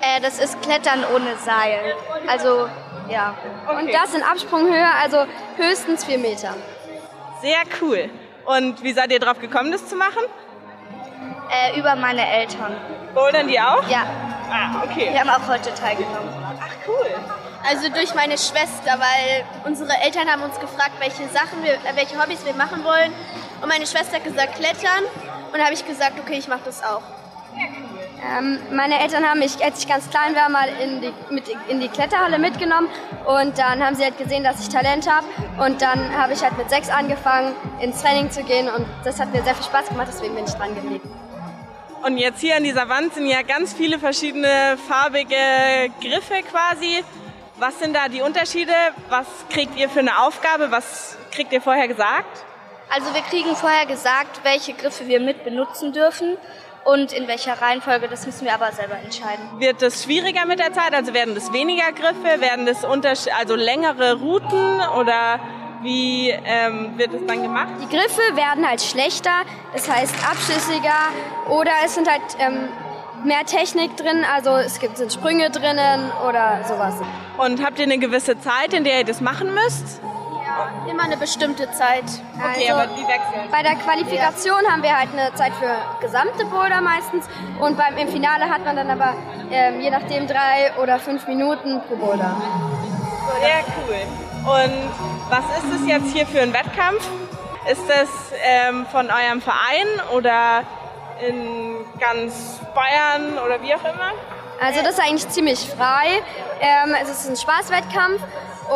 Äh, 0.00 0.20
das 0.20 0.38
ist 0.38 0.60
Klettern 0.62 1.04
ohne 1.14 1.36
Seil. 1.44 1.94
Also, 2.26 2.68
ja. 3.08 3.34
Und 3.78 3.92
das 3.92 4.14
in 4.14 4.22
Absprunghöhe, 4.22 4.88
also 5.00 5.26
höchstens 5.56 6.04
vier 6.04 6.18
Meter. 6.18 6.54
Sehr 7.40 7.62
cool. 7.80 8.08
Und 8.44 8.82
wie 8.82 8.92
seid 8.92 9.12
ihr 9.12 9.20
drauf 9.20 9.38
gekommen, 9.40 9.72
das 9.72 9.88
zu 9.88 9.96
machen? 9.96 10.22
Äh, 11.52 11.78
über 11.78 11.94
meine 11.96 12.26
Eltern. 12.26 12.74
Bouldern 13.14 13.46
die 13.46 13.60
auch? 13.60 13.86
Ja. 13.86 14.06
Ah, 14.50 14.82
okay. 14.82 15.10
Die 15.12 15.20
haben 15.20 15.28
auch 15.28 15.46
heute 15.46 15.72
teilgenommen. 15.74 16.30
Ach, 16.58 16.88
cool. 16.88 17.14
Also 17.68 17.90
durch 17.90 18.14
meine 18.14 18.38
Schwester, 18.38 18.98
weil 18.98 19.44
unsere 19.64 19.92
Eltern 20.02 20.28
haben 20.28 20.42
uns 20.42 20.58
gefragt, 20.58 20.92
welche 20.98 21.28
Sachen 21.28 21.62
wir, 21.62 21.74
äh, 21.74 21.94
welche 21.94 22.20
Hobbys 22.20 22.44
wir 22.46 22.54
machen 22.54 22.82
wollen. 22.84 23.12
Und 23.60 23.68
meine 23.68 23.86
Schwester 23.86 24.16
hat 24.16 24.24
gesagt 24.24 24.54
Klettern. 24.54 25.04
Und 25.52 25.58
da 25.58 25.64
habe 25.64 25.74
ich 25.74 25.86
gesagt, 25.86 26.18
okay, 26.18 26.38
ich 26.38 26.48
mache 26.48 26.62
das 26.64 26.82
auch. 26.82 27.02
Ähm, 28.24 28.58
meine 28.72 28.98
Eltern 29.00 29.28
haben 29.28 29.40
mich, 29.40 29.62
als 29.62 29.80
ich 29.80 29.88
ganz 29.88 30.08
klein 30.08 30.34
war, 30.34 30.48
mal 30.48 30.68
in 30.82 31.02
die, 31.02 31.12
mit 31.28 31.44
in 31.68 31.80
die 31.80 31.88
Kletterhalle 31.88 32.38
mitgenommen. 32.38 32.88
Und 33.26 33.58
dann 33.58 33.84
haben 33.84 33.94
sie 33.94 34.04
halt 34.04 34.16
gesehen, 34.16 34.42
dass 34.42 34.60
ich 34.60 34.70
Talent 34.70 35.06
habe. 35.10 35.26
Und 35.62 35.82
dann 35.82 36.16
habe 36.16 36.32
ich 36.32 36.42
halt 36.42 36.56
mit 36.56 36.70
sechs 36.70 36.88
angefangen, 36.88 37.52
ins 37.80 38.00
Training 38.00 38.30
zu 38.30 38.42
gehen. 38.42 38.68
Und 38.70 38.86
das 39.04 39.20
hat 39.20 39.32
mir 39.34 39.42
sehr 39.42 39.54
viel 39.54 39.64
Spaß 39.64 39.88
gemacht, 39.88 40.08
deswegen 40.10 40.34
bin 40.34 40.44
ich 40.46 40.54
dran 40.54 40.74
geblieben. 40.74 41.10
Und 42.04 42.18
jetzt 42.18 42.40
hier 42.40 42.56
an 42.56 42.64
dieser 42.64 42.88
Wand 42.88 43.14
sind 43.14 43.26
ja 43.26 43.42
ganz 43.42 43.74
viele 43.74 44.00
verschiedene 44.00 44.76
farbige 44.88 45.36
Griffe 46.00 46.42
quasi. 46.50 47.04
Was 47.58 47.78
sind 47.78 47.94
da 47.94 48.08
die 48.08 48.22
Unterschiede? 48.22 48.72
Was 49.08 49.26
kriegt 49.50 49.76
ihr 49.76 49.88
für 49.88 50.00
eine 50.00 50.18
Aufgabe? 50.18 50.72
Was 50.72 51.16
kriegt 51.30 51.52
ihr 51.52 51.60
vorher 51.60 51.86
gesagt? 51.86 52.44
Also 52.90 53.14
wir 53.14 53.22
kriegen 53.22 53.54
vorher 53.54 53.86
gesagt, 53.86 54.40
welche 54.42 54.72
Griffe 54.72 55.06
wir 55.06 55.20
mit 55.20 55.44
benutzen 55.44 55.92
dürfen 55.92 56.36
und 56.84 57.12
in 57.12 57.28
welcher 57.28 57.62
Reihenfolge. 57.62 58.08
Das 58.08 58.26
müssen 58.26 58.46
wir 58.46 58.54
aber 58.54 58.72
selber 58.72 58.96
entscheiden. 58.96 59.60
Wird 59.60 59.80
es 59.80 60.02
schwieriger 60.02 60.44
mit 60.44 60.58
der 60.58 60.72
Zeit? 60.72 60.94
Also 60.94 61.14
werden 61.14 61.36
das 61.36 61.52
weniger 61.52 61.92
Griffe? 61.92 62.40
Werden 62.40 62.66
das 62.66 62.84
also 62.84 63.54
längere 63.54 64.14
Routen? 64.14 64.80
Oder 64.98 65.38
wie 65.82 66.30
ähm, 66.30 66.96
wird 66.96 67.12
es 67.14 67.26
dann 67.26 67.42
gemacht? 67.42 67.68
Die 67.82 67.88
Griffe 67.88 68.22
werden 68.36 68.66
halt 68.66 68.80
schlechter, 68.82 69.42
das 69.72 69.90
heißt 69.90 70.14
abschüssiger 70.28 70.90
oder 71.48 71.70
es 71.84 71.94
sind 71.94 72.08
halt 72.08 72.22
ähm, 72.38 72.68
mehr 73.24 73.44
Technik 73.44 73.96
drin, 73.96 74.24
also 74.34 74.50
es 74.56 74.78
gibt 74.80 74.96
sind 74.96 75.12
Sprünge 75.12 75.50
drinnen 75.50 76.10
oder 76.28 76.60
sowas. 76.66 76.94
Und 77.38 77.64
habt 77.64 77.78
ihr 77.78 77.84
eine 77.84 77.98
gewisse 77.98 78.38
Zeit, 78.40 78.72
in 78.74 78.84
der 78.84 78.98
ihr 79.00 79.04
das 79.04 79.20
machen 79.20 79.52
müsst? 79.54 80.00
Immer 80.88 81.04
eine 81.04 81.16
bestimmte 81.16 81.70
Zeit. 81.72 82.04
Okay, 82.36 82.68
Also, 82.68 82.72
aber 82.74 82.86
die 82.88 83.02
wechseln. 83.06 83.50
Bei 83.50 83.62
der 83.62 83.74
Qualifikation 83.76 84.60
haben 84.70 84.82
wir 84.82 84.96
halt 84.98 85.08
eine 85.12 85.34
Zeit 85.34 85.52
für 85.54 85.74
gesamte 86.04 86.44
Boulder 86.44 86.80
meistens 86.80 87.26
und 87.58 87.76
beim, 87.78 87.96
im 87.96 88.08
Finale 88.08 88.44
hat 88.50 88.64
man 88.64 88.76
dann 88.76 88.90
aber 88.90 89.14
ähm, 89.50 89.80
je 89.80 89.90
nachdem 89.90 90.26
drei 90.26 90.72
oder 90.82 90.98
fünf 90.98 91.26
Minuten 91.26 91.80
pro 91.88 91.96
Boulder. 91.96 92.36
Sehr 93.40 93.64
cool. 93.78 93.96
Und 94.44 95.21
was 95.32 95.44
ist 95.64 95.80
es 95.80 95.88
jetzt 95.88 96.12
hier 96.12 96.26
für 96.26 96.42
ein 96.42 96.52
Wettkampf? 96.52 97.08
Ist 97.70 97.88
das 97.88 98.08
ähm, 98.44 98.84
von 98.92 99.08
eurem 99.10 99.40
Verein 99.40 99.86
oder 100.14 100.62
in 101.26 101.76
ganz 101.98 102.60
Bayern 102.74 103.38
oder 103.38 103.62
wie 103.62 103.74
auch 103.74 103.80
immer? 103.80 104.12
Also 104.60 104.82
das 104.82 104.92
ist 104.92 105.00
eigentlich 105.00 105.28
ziemlich 105.30 105.58
frei. 105.60 106.20
Ähm, 106.60 106.94
es 107.02 107.08
ist 107.08 107.30
ein 107.30 107.36
Spaßwettkampf 107.36 108.20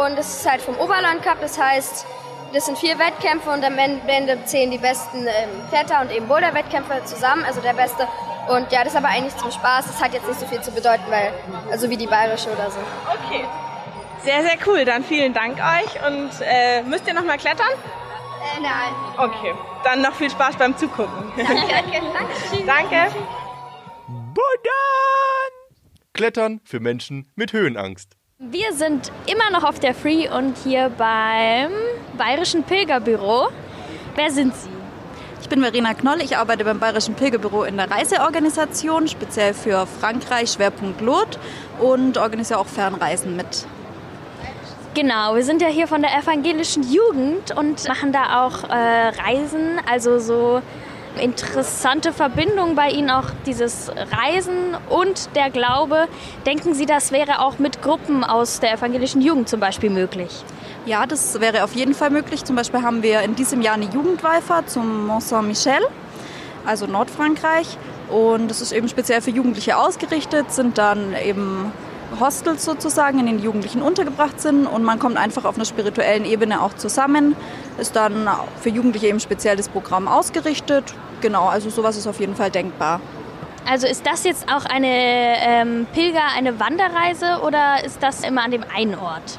und 0.03 0.19
es 0.19 0.39
ist 0.39 0.51
halt 0.51 0.63
vom 0.63 0.79
Oberland 0.79 1.23
Cup. 1.23 1.43
Das 1.43 1.61
heißt, 1.61 2.07
das 2.55 2.65
sind 2.65 2.79
vier 2.79 2.99
Wettkämpfe 2.99 3.51
und 3.51 3.63
am 3.63 3.77
Ende 3.77 4.43
zählen 4.47 4.71
die 4.71 4.79
besten 4.79 5.27
ähm, 5.27 5.69
Kletter- 5.69 6.01
und 6.01 6.11
eben 6.11 6.27
Boulder-Wettkämpfe 6.27 7.05
zusammen, 7.05 7.45
also 7.45 7.61
der 7.61 7.75
beste. 7.75 8.09
Und 8.49 8.73
ja, 8.73 8.83
das 8.83 8.95
ist 8.95 8.97
aber 8.97 9.09
eigentlich 9.09 9.37
zum 9.37 9.51
Spaß. 9.51 9.89
Das 9.89 10.03
hat 10.03 10.15
jetzt 10.15 10.27
nicht 10.27 10.41
so 10.41 10.47
viel 10.47 10.63
zu 10.63 10.71
bedeuten, 10.71 11.05
weil, 11.11 11.35
also 11.71 11.91
wie 11.91 11.99
die 11.99 12.07
bayerische 12.07 12.51
oder 12.51 12.71
so. 12.71 12.79
Okay. 13.13 13.45
Sehr, 14.27 14.43
sehr 14.43 14.59
cool. 14.67 14.85
Dann 14.85 15.05
vielen 15.05 15.33
Dank 15.33 15.57
euch. 15.59 16.05
Und 16.05 16.31
äh, 16.43 16.83
müsst 16.83 17.07
ihr 17.07 17.15
noch 17.15 17.25
mal 17.25 17.39
klettern? 17.39 17.71
Äh, 17.71 18.61
nein. 18.61 18.93
Okay. 19.17 19.55
Dann 19.85 20.03
noch 20.03 20.15
viel 20.15 20.29
Spaß 20.29 20.57
beim 20.57 20.77
Zugucken. 20.77 21.31
Danke, 21.37 22.03
danke. 22.67 22.67
Danke. 22.67 23.15
Klettern 26.13 26.61
für 26.65 26.81
Menschen 26.81 27.31
mit 27.37 27.53
Höhenangst. 27.53 28.17
Wir 28.39 28.73
sind 28.73 29.13
immer 29.27 29.51
noch 29.51 29.63
auf 29.63 29.79
der 29.79 29.95
Free 29.95 30.29
und 30.29 30.57
hier 30.65 30.91
beim 30.91 31.71
Bayerischen 32.19 32.65
Pilgerbüro. 32.65 33.49
Wer 34.17 34.31
sind 34.33 34.57
Sie? 34.57 34.71
Ich 35.41 35.49
bin 35.49 35.61
Verena 35.61 35.95
Knoll, 35.95 36.21
ich 36.23 36.37
arbeite 36.37 36.65
beim 36.65 36.81
Bayerischen 36.81 37.15
Pilgerbüro 37.15 37.63
in 37.63 37.77
der 37.77 37.91
Reiseorganisation, 37.91 39.07
speziell 39.07 39.55
für 39.55 39.87
Frankreich, 39.87 40.51
Schwerpunkt 40.51 41.01
Lot 41.01 41.39
und 41.79 42.19
organisiere 42.19 42.59
auch 42.59 42.67
Fernreisen 42.67 43.37
mit. 43.37 43.67
Genau, 44.97 45.35
wir 45.35 45.45
sind 45.45 45.61
ja 45.61 45.69
hier 45.69 45.87
von 45.87 46.01
der 46.01 46.17
evangelischen 46.17 46.83
Jugend 46.83 47.55
und 47.55 47.87
machen 47.87 48.13
da 48.13 48.47
auch 48.47 48.65
äh, 48.65 49.09
Reisen, 49.09 49.79
also 49.87 50.19
so 50.19 50.63
interessante 51.21 52.15
Verbindung 52.15 52.77
bei 52.77 52.89
Ihnen 52.89 53.11
auch 53.11 53.27
dieses 53.45 53.91
Reisen 53.91 54.75
und 54.89 55.29
der 55.37 55.51
Glaube. 55.51 56.09
Denken 56.47 56.73
Sie, 56.73 56.87
das 56.87 57.13
wäre 57.13 57.41
auch 57.41 57.59
mit 57.59 57.83
Gruppen 57.83 58.25
aus 58.25 58.61
der 58.61 58.73
evangelischen 58.73 59.21
Jugend 59.21 59.51
zum 59.51 59.61
Beispiel 59.61 59.91
möglich? 59.91 60.43
Ja, 60.87 61.05
das 61.05 61.39
wäre 61.43 61.65
auf 61.65 61.75
jeden 61.75 61.93
Fall 61.93 62.09
möglich. 62.09 62.47
Zum 62.47 62.57
Beispiel 62.57 62.81
haben 62.81 63.03
wir 63.03 63.21
in 63.21 63.35
diesem 63.35 63.61
Jahr 63.61 63.75
eine 63.75 63.91
Jugendwallfahrt 63.91 64.71
zum 64.71 65.09
Mont 65.09 65.25
Saint-Michel, 65.25 65.87
also 66.65 66.87
Nordfrankreich. 66.87 67.77
Und 68.09 68.49
das 68.49 68.63
ist 68.63 68.73
eben 68.73 68.89
speziell 68.89 69.21
für 69.21 69.31
Jugendliche 69.31 69.77
ausgerichtet, 69.77 70.53
sind 70.53 70.79
dann 70.79 71.15
eben 71.23 71.71
Hostels 72.21 72.65
sozusagen, 72.65 73.19
in 73.19 73.27
denen 73.27 73.39
die 73.39 73.45
Jugendlichen 73.45 73.83
untergebracht 73.83 74.41
sind 74.41 74.67
und 74.67 74.83
man 74.83 74.99
kommt 74.99 75.17
einfach 75.17 75.45
auf 75.45 75.57
einer 75.57 75.65
spirituellen 75.65 76.25
Ebene 76.25 76.63
auch 76.63 76.75
zusammen. 76.75 77.37
Ist 77.79 77.97
dann 77.97 78.29
für 78.61 78.71
Jugendliche 78.71 79.09
eben 79.09 79.21
speziell 79.21 79.57
das 79.57 79.69
Programm 79.69 80.09
ausgerichtet. 80.09 80.95
Genau, 81.21 81.49
also 81.49 81.71
sowas 81.71 81.97
ist 81.97 82.07
auf 82.07 82.21
jeden 82.21 82.37
Fall 82.37 82.51
denkbar. 82.51 83.01
Also 83.69 83.87
ist 83.87 84.07
das 84.07 84.25
jetzt 84.25 84.47
auch 84.49 84.65
eine 84.65 84.87
ähm, 84.89 85.87
Pilger, 85.93 86.23
eine 86.37 86.61
Wanderreise 86.61 87.41
oder 87.45 87.85
ist 87.85 88.03
das 88.03 88.23
immer 88.23 88.45
an 88.45 88.53
dem 88.53 88.65
einen 88.75 88.95
Ort? 88.95 89.39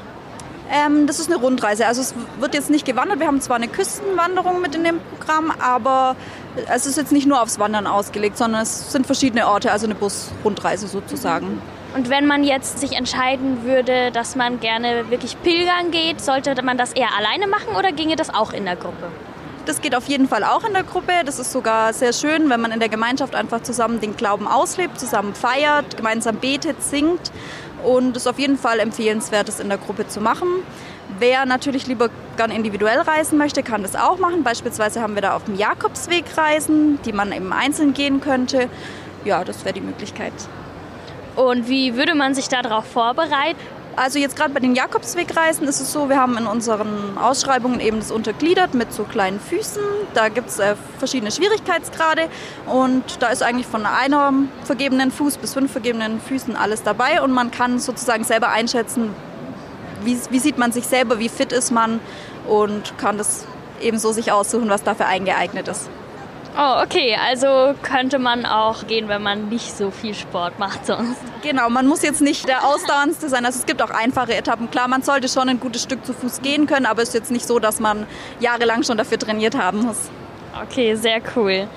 Ähm, 0.70 1.06
das 1.06 1.18
ist 1.18 1.30
eine 1.30 1.40
Rundreise. 1.40 1.86
Also 1.86 2.02
es 2.02 2.14
wird 2.38 2.54
jetzt 2.54 2.68
nicht 2.68 2.84
gewandert. 2.84 3.20
Wir 3.20 3.26
haben 3.26 3.40
zwar 3.40 3.56
eine 3.56 3.68
Küstenwanderung 3.68 4.60
mit 4.60 4.74
in 4.74 4.84
dem 4.84 5.00
Programm, 5.00 5.50
aber 5.58 6.14
es 6.70 6.84
ist 6.84 6.98
jetzt 6.98 7.12
nicht 7.12 7.26
nur 7.26 7.40
aufs 7.40 7.58
Wandern 7.58 7.86
ausgelegt, 7.86 8.36
sondern 8.36 8.62
es 8.62 8.92
sind 8.92 9.06
verschiedene 9.06 9.46
Orte, 9.46 9.72
also 9.72 9.86
eine 9.86 9.94
Busrundreise 9.94 10.88
sozusagen. 10.88 11.62
Und 11.94 12.10
wenn 12.10 12.26
man 12.26 12.44
jetzt 12.44 12.78
sich 12.80 12.92
entscheiden 12.92 13.64
würde, 13.64 14.10
dass 14.12 14.36
man 14.36 14.60
gerne 14.60 15.10
wirklich 15.10 15.40
pilgern 15.42 15.90
geht, 15.90 16.20
sollte 16.20 16.62
man 16.62 16.76
das 16.76 16.92
eher 16.92 17.14
alleine 17.16 17.46
machen 17.46 17.74
oder 17.76 17.92
ginge 17.92 18.16
das 18.16 18.32
auch 18.32 18.52
in 18.52 18.64
der 18.66 18.76
Gruppe? 18.76 19.10
Das 19.64 19.80
geht 19.80 19.94
auf 19.94 20.06
jeden 20.08 20.28
Fall 20.28 20.44
auch 20.44 20.64
in 20.64 20.72
der 20.72 20.82
Gruppe. 20.82 21.12
Das 21.24 21.38
ist 21.38 21.52
sogar 21.52 21.92
sehr 21.92 22.12
schön, 22.12 22.48
wenn 22.48 22.60
man 22.60 22.72
in 22.72 22.80
der 22.80 22.88
Gemeinschaft 22.88 23.34
einfach 23.34 23.62
zusammen 23.62 24.00
den 24.00 24.16
Glauben 24.16 24.48
auslebt, 24.48 24.98
zusammen 24.98 25.34
feiert, 25.34 25.96
gemeinsam 25.96 26.36
betet, 26.36 26.82
singt. 26.82 27.32
Und 27.84 28.16
es 28.16 28.22
ist 28.22 28.26
auf 28.26 28.38
jeden 28.38 28.58
Fall 28.58 28.80
empfehlenswert, 28.80 29.48
das 29.48 29.60
in 29.60 29.68
der 29.68 29.78
Gruppe 29.78 30.08
zu 30.08 30.20
machen. 30.20 30.48
Wer 31.18 31.46
natürlich 31.46 31.86
lieber 31.86 32.10
gern 32.36 32.50
individuell 32.50 33.00
reisen 33.00 33.38
möchte, 33.38 33.62
kann 33.62 33.82
das 33.82 33.94
auch 33.94 34.18
machen. 34.18 34.42
Beispielsweise 34.42 35.00
haben 35.00 35.14
wir 35.14 35.22
da 35.22 35.36
auf 35.36 35.44
dem 35.44 35.56
Jakobsweg 35.56 36.24
Reisen, 36.36 36.98
die 37.04 37.12
man 37.12 37.32
eben 37.32 37.52
einzeln 37.52 37.92
gehen 37.94 38.20
könnte. 38.20 38.68
Ja, 39.24 39.44
das 39.44 39.64
wäre 39.64 39.74
die 39.74 39.80
Möglichkeit. 39.80 40.32
Und 41.38 41.68
wie 41.68 41.94
würde 41.94 42.16
man 42.16 42.34
sich 42.34 42.48
darauf 42.48 42.84
vorbereiten? 42.84 43.60
Also 43.94 44.18
jetzt 44.18 44.34
gerade 44.34 44.52
bei 44.52 44.58
den 44.58 44.74
Jakobswegreisen 44.74 45.68
ist 45.68 45.80
es 45.80 45.92
so, 45.92 46.08
wir 46.08 46.16
haben 46.16 46.36
in 46.36 46.48
unseren 46.48 47.16
Ausschreibungen 47.16 47.78
eben 47.78 48.00
das 48.00 48.10
untergliedert 48.10 48.74
mit 48.74 48.92
so 48.92 49.04
kleinen 49.04 49.38
Füßen. 49.38 49.82
Da 50.14 50.30
gibt 50.30 50.48
es 50.48 50.58
äh, 50.58 50.74
verschiedene 50.98 51.30
Schwierigkeitsgrade 51.30 52.28
und 52.66 53.04
da 53.20 53.28
ist 53.28 53.44
eigentlich 53.44 53.68
von 53.68 53.86
einem 53.86 54.48
vergebenen 54.64 55.12
Fuß 55.12 55.38
bis 55.38 55.54
fünf 55.54 55.70
vergebenen 55.70 56.20
Füßen 56.20 56.56
alles 56.56 56.82
dabei 56.82 57.22
und 57.22 57.30
man 57.30 57.52
kann 57.52 57.78
sozusagen 57.78 58.24
selber 58.24 58.48
einschätzen, 58.48 59.14
wie, 60.02 60.18
wie 60.30 60.38
sieht 60.40 60.58
man 60.58 60.72
sich 60.72 60.88
selber, 60.88 61.20
wie 61.20 61.28
fit 61.28 61.52
ist 61.52 61.70
man 61.70 62.00
und 62.48 62.98
kann 62.98 63.16
das 63.16 63.46
eben 63.80 64.00
so 64.00 64.10
sich 64.10 64.32
aussuchen, 64.32 64.68
was 64.70 64.82
dafür 64.82 65.06
eingeeignet 65.06 65.68
ist. 65.68 65.88
Oh, 66.60 66.82
okay. 66.82 67.16
Also 67.24 67.74
könnte 67.84 68.18
man 68.18 68.44
auch 68.44 68.88
gehen, 68.88 69.06
wenn 69.08 69.22
man 69.22 69.48
nicht 69.48 69.76
so 69.76 69.92
viel 69.92 70.12
Sport 70.12 70.58
macht 70.58 70.86
sonst. 70.86 71.20
Genau, 71.42 71.70
man 71.70 71.86
muss 71.86 72.02
jetzt 72.02 72.20
nicht 72.20 72.48
der 72.48 72.66
Ausdauerndste 72.66 73.28
sein. 73.28 73.46
Also 73.46 73.60
es 73.60 73.66
gibt 73.66 73.80
auch 73.80 73.90
einfache 73.90 74.34
Etappen. 74.34 74.68
Klar, 74.68 74.88
man 74.88 75.02
sollte 75.02 75.28
schon 75.28 75.48
ein 75.48 75.60
gutes 75.60 75.84
Stück 75.84 76.04
zu 76.04 76.12
Fuß 76.12 76.42
gehen 76.42 76.66
können, 76.66 76.86
aber 76.86 77.02
es 77.02 77.10
ist 77.10 77.14
jetzt 77.14 77.30
nicht 77.30 77.46
so, 77.46 77.60
dass 77.60 77.78
man 77.78 78.08
jahrelang 78.40 78.82
schon 78.82 78.98
dafür 78.98 79.20
trainiert 79.20 79.56
haben 79.56 79.82
muss. 79.82 80.10
Okay, 80.64 80.96
sehr 80.96 81.20
cool. 81.36 81.68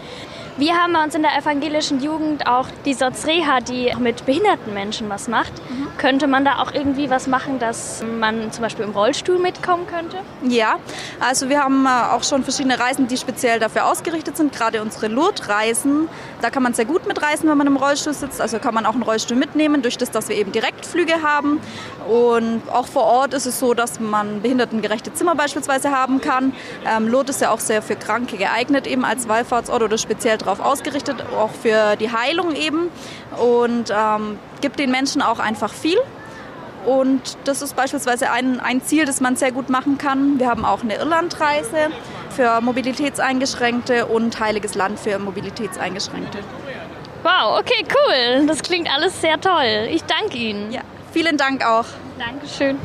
Wir 0.57 0.73
haben 0.75 0.93
bei 0.93 1.03
uns 1.03 1.13
in 1.13 1.21
der 1.21 1.37
evangelischen 1.37 2.01
Jugend 2.01 2.47
auch 2.47 2.67
die 2.83 2.93
Sotzreha, 2.93 3.59
die 3.61 3.93
mit 3.99 4.25
behinderten 4.25 4.73
Menschen 4.73 5.09
was 5.09 5.27
macht. 5.27 5.53
Mhm. 5.69 5.87
Könnte 5.97 6.27
man 6.27 6.45
da 6.45 6.57
auch 6.59 6.73
irgendwie 6.73 7.09
was 7.09 7.27
machen, 7.27 7.59
dass 7.59 8.03
man 8.19 8.51
zum 8.51 8.63
Beispiel 8.63 8.85
im 8.85 8.91
Rollstuhl 8.91 9.37
mitkommen 9.37 9.85
könnte? 9.87 10.17
Ja, 10.43 10.77
also 11.19 11.49
wir 11.49 11.63
haben 11.63 11.85
äh, 11.85 11.89
auch 12.13 12.23
schon 12.23 12.43
verschiedene 12.43 12.79
Reisen, 12.79 13.07
die 13.07 13.17
speziell 13.17 13.59
dafür 13.59 13.85
ausgerichtet 13.85 14.37
sind. 14.37 14.53
Gerade 14.53 14.81
unsere 14.81 15.07
Lourdes-Reisen, 15.07 16.09
da 16.41 16.49
kann 16.49 16.63
man 16.63 16.73
sehr 16.73 16.85
gut 16.85 17.07
mitreisen, 17.07 17.49
wenn 17.49 17.57
man 17.57 17.67
im 17.67 17.77
Rollstuhl 17.77 18.13
sitzt. 18.13 18.41
Also 18.41 18.59
kann 18.59 18.73
man 18.73 18.85
auch 18.85 18.93
einen 18.93 19.03
Rollstuhl 19.03 19.37
mitnehmen, 19.37 19.81
durch 19.81 19.97
das, 19.97 20.11
dass 20.11 20.29
wir 20.29 20.35
eben 20.35 20.51
Direktflüge 20.51 21.21
haben. 21.21 21.59
Und 22.07 22.63
auch 22.71 22.87
vor 22.87 23.03
Ort 23.03 23.33
ist 23.33 23.45
es 23.45 23.59
so, 23.59 23.73
dass 23.73 23.99
man 23.99 24.41
behindertengerechte 24.41 25.13
Zimmer 25.13 25.35
beispielsweise 25.35 25.91
haben 25.91 26.21
kann. 26.21 26.53
Ähm, 26.85 27.07
Lourdes 27.07 27.35
ist 27.37 27.41
ja 27.41 27.51
auch 27.51 27.59
sehr 27.59 27.81
für 27.81 27.95
Kranke 27.95 28.37
geeignet, 28.37 28.87
eben 28.87 29.05
als 29.05 29.27
Wallfahrtsort 29.27 29.83
oder 29.83 29.97
speziell 29.97 30.37
darauf 30.37 30.59
ausgerichtet, 30.59 31.23
auch 31.37 31.51
für 31.51 31.95
die 31.95 32.11
Heilung 32.11 32.55
eben. 32.55 32.89
Und 33.37 33.91
ähm, 33.95 34.39
gibt 34.61 34.79
den 34.79 34.91
Menschen 34.91 35.21
auch 35.21 35.39
einfach 35.39 35.73
viel. 35.73 35.97
Und 36.85 37.37
das 37.43 37.61
ist 37.61 37.75
beispielsweise 37.75 38.31
ein, 38.31 38.59
ein 38.59 38.81
Ziel, 38.81 39.05
das 39.05 39.21
man 39.21 39.35
sehr 39.35 39.51
gut 39.51 39.69
machen 39.69 39.97
kann. 39.97 40.39
Wir 40.39 40.49
haben 40.49 40.65
auch 40.65 40.81
eine 40.81 40.95
Irlandreise 40.95 41.89
für 42.31 42.59
Mobilitätseingeschränkte 42.61 44.07
und 44.07 44.39
Heiliges 44.39 44.73
Land 44.75 44.99
für 44.99 45.19
Mobilitätseingeschränkte. 45.19 46.39
Wow, 47.23 47.59
okay, 47.59 47.85
cool. 47.87 48.47
Das 48.47 48.63
klingt 48.63 48.91
alles 48.91 49.21
sehr 49.21 49.39
toll. 49.39 49.87
Ich 49.91 50.03
danke 50.05 50.37
Ihnen. 50.37 50.71
Ja, 50.71 50.81
vielen 51.13 51.37
Dank 51.37 51.63
auch. 51.63 51.85
Dankeschön. 52.17 52.79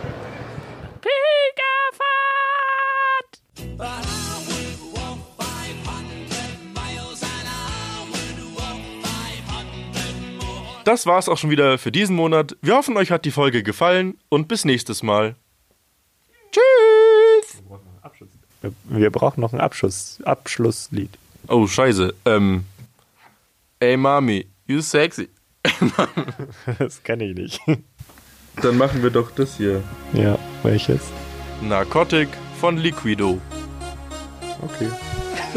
Das 10.86 11.04
war's 11.04 11.28
auch 11.28 11.36
schon 11.36 11.50
wieder 11.50 11.78
für 11.78 11.90
diesen 11.90 12.14
Monat. 12.14 12.56
Wir 12.62 12.76
hoffen, 12.76 12.96
euch 12.96 13.10
hat 13.10 13.24
die 13.24 13.32
Folge 13.32 13.64
gefallen 13.64 14.16
und 14.28 14.46
bis 14.46 14.64
nächstes 14.64 15.02
Mal. 15.02 15.34
Tschüss! 16.52 17.60
Wir 18.84 19.10
brauchen 19.10 19.40
noch 19.40 19.52
ein 19.52 19.58
Abschluss, 19.60 20.20
Abschlusslied. 20.24 21.10
Oh, 21.48 21.66
scheiße. 21.66 22.14
Ähm. 22.24 22.66
Ey, 23.80 23.96
Mami, 23.96 24.46
you 24.68 24.80
sexy. 24.80 25.28
das 26.78 27.02
kenne 27.02 27.24
ich 27.24 27.34
nicht. 27.34 27.60
Dann 28.62 28.78
machen 28.78 29.02
wir 29.02 29.10
doch 29.10 29.32
das 29.32 29.56
hier. 29.56 29.82
Ja, 30.12 30.38
welches? 30.62 31.02
Narcotic 31.62 32.28
von 32.60 32.76
Liquido. 32.76 33.40
Okay. 34.62 34.88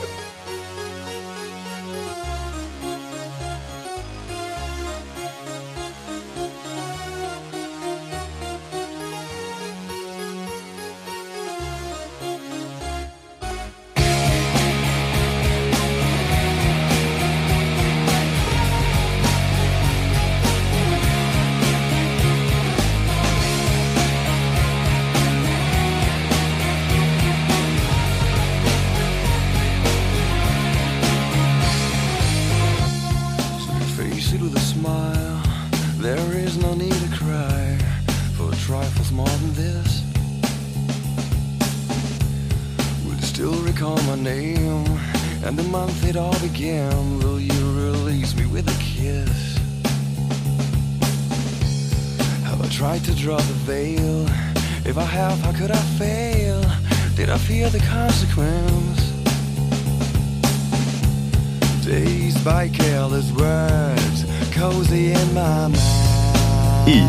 The 66.88 67.04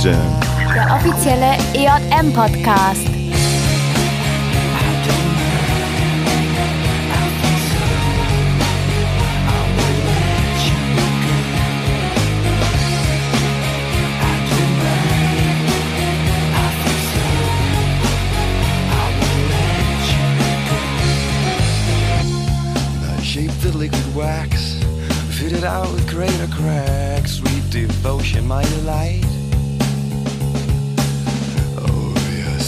Der 0.73 0.93
offizielle 0.93 1.55
EJM-Podcast. 1.73 3.07
wax, 24.13 24.83
fitted 25.39 25.63
out 25.63 25.89
with 25.93 26.05
greater 26.09 26.47
cracks, 26.47 27.35
sweet 27.35 27.69
devotion, 27.69 28.45
my 28.45 28.63
delight. 28.63 29.28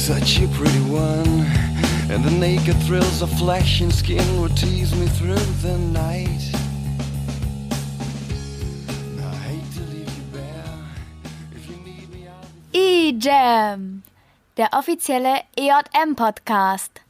Such 0.01 0.39
a 0.41 0.47
pretty 0.47 0.81
one 0.89 1.45
And 2.09 2.23
the 2.23 2.31
naked 2.31 2.75
thrills 2.87 3.21
of 3.21 3.31
flesh 3.37 3.81
and 3.81 3.93
skin 3.93 4.41
Will 4.41 4.49
tease 4.49 4.95
me 4.95 5.05
through 5.05 5.35
the 5.61 5.77
night 5.77 6.41
E-Jam, 12.73 14.03
der 14.57 14.69
offizielle 14.71 15.43
EJM-Podcast. 15.55 17.01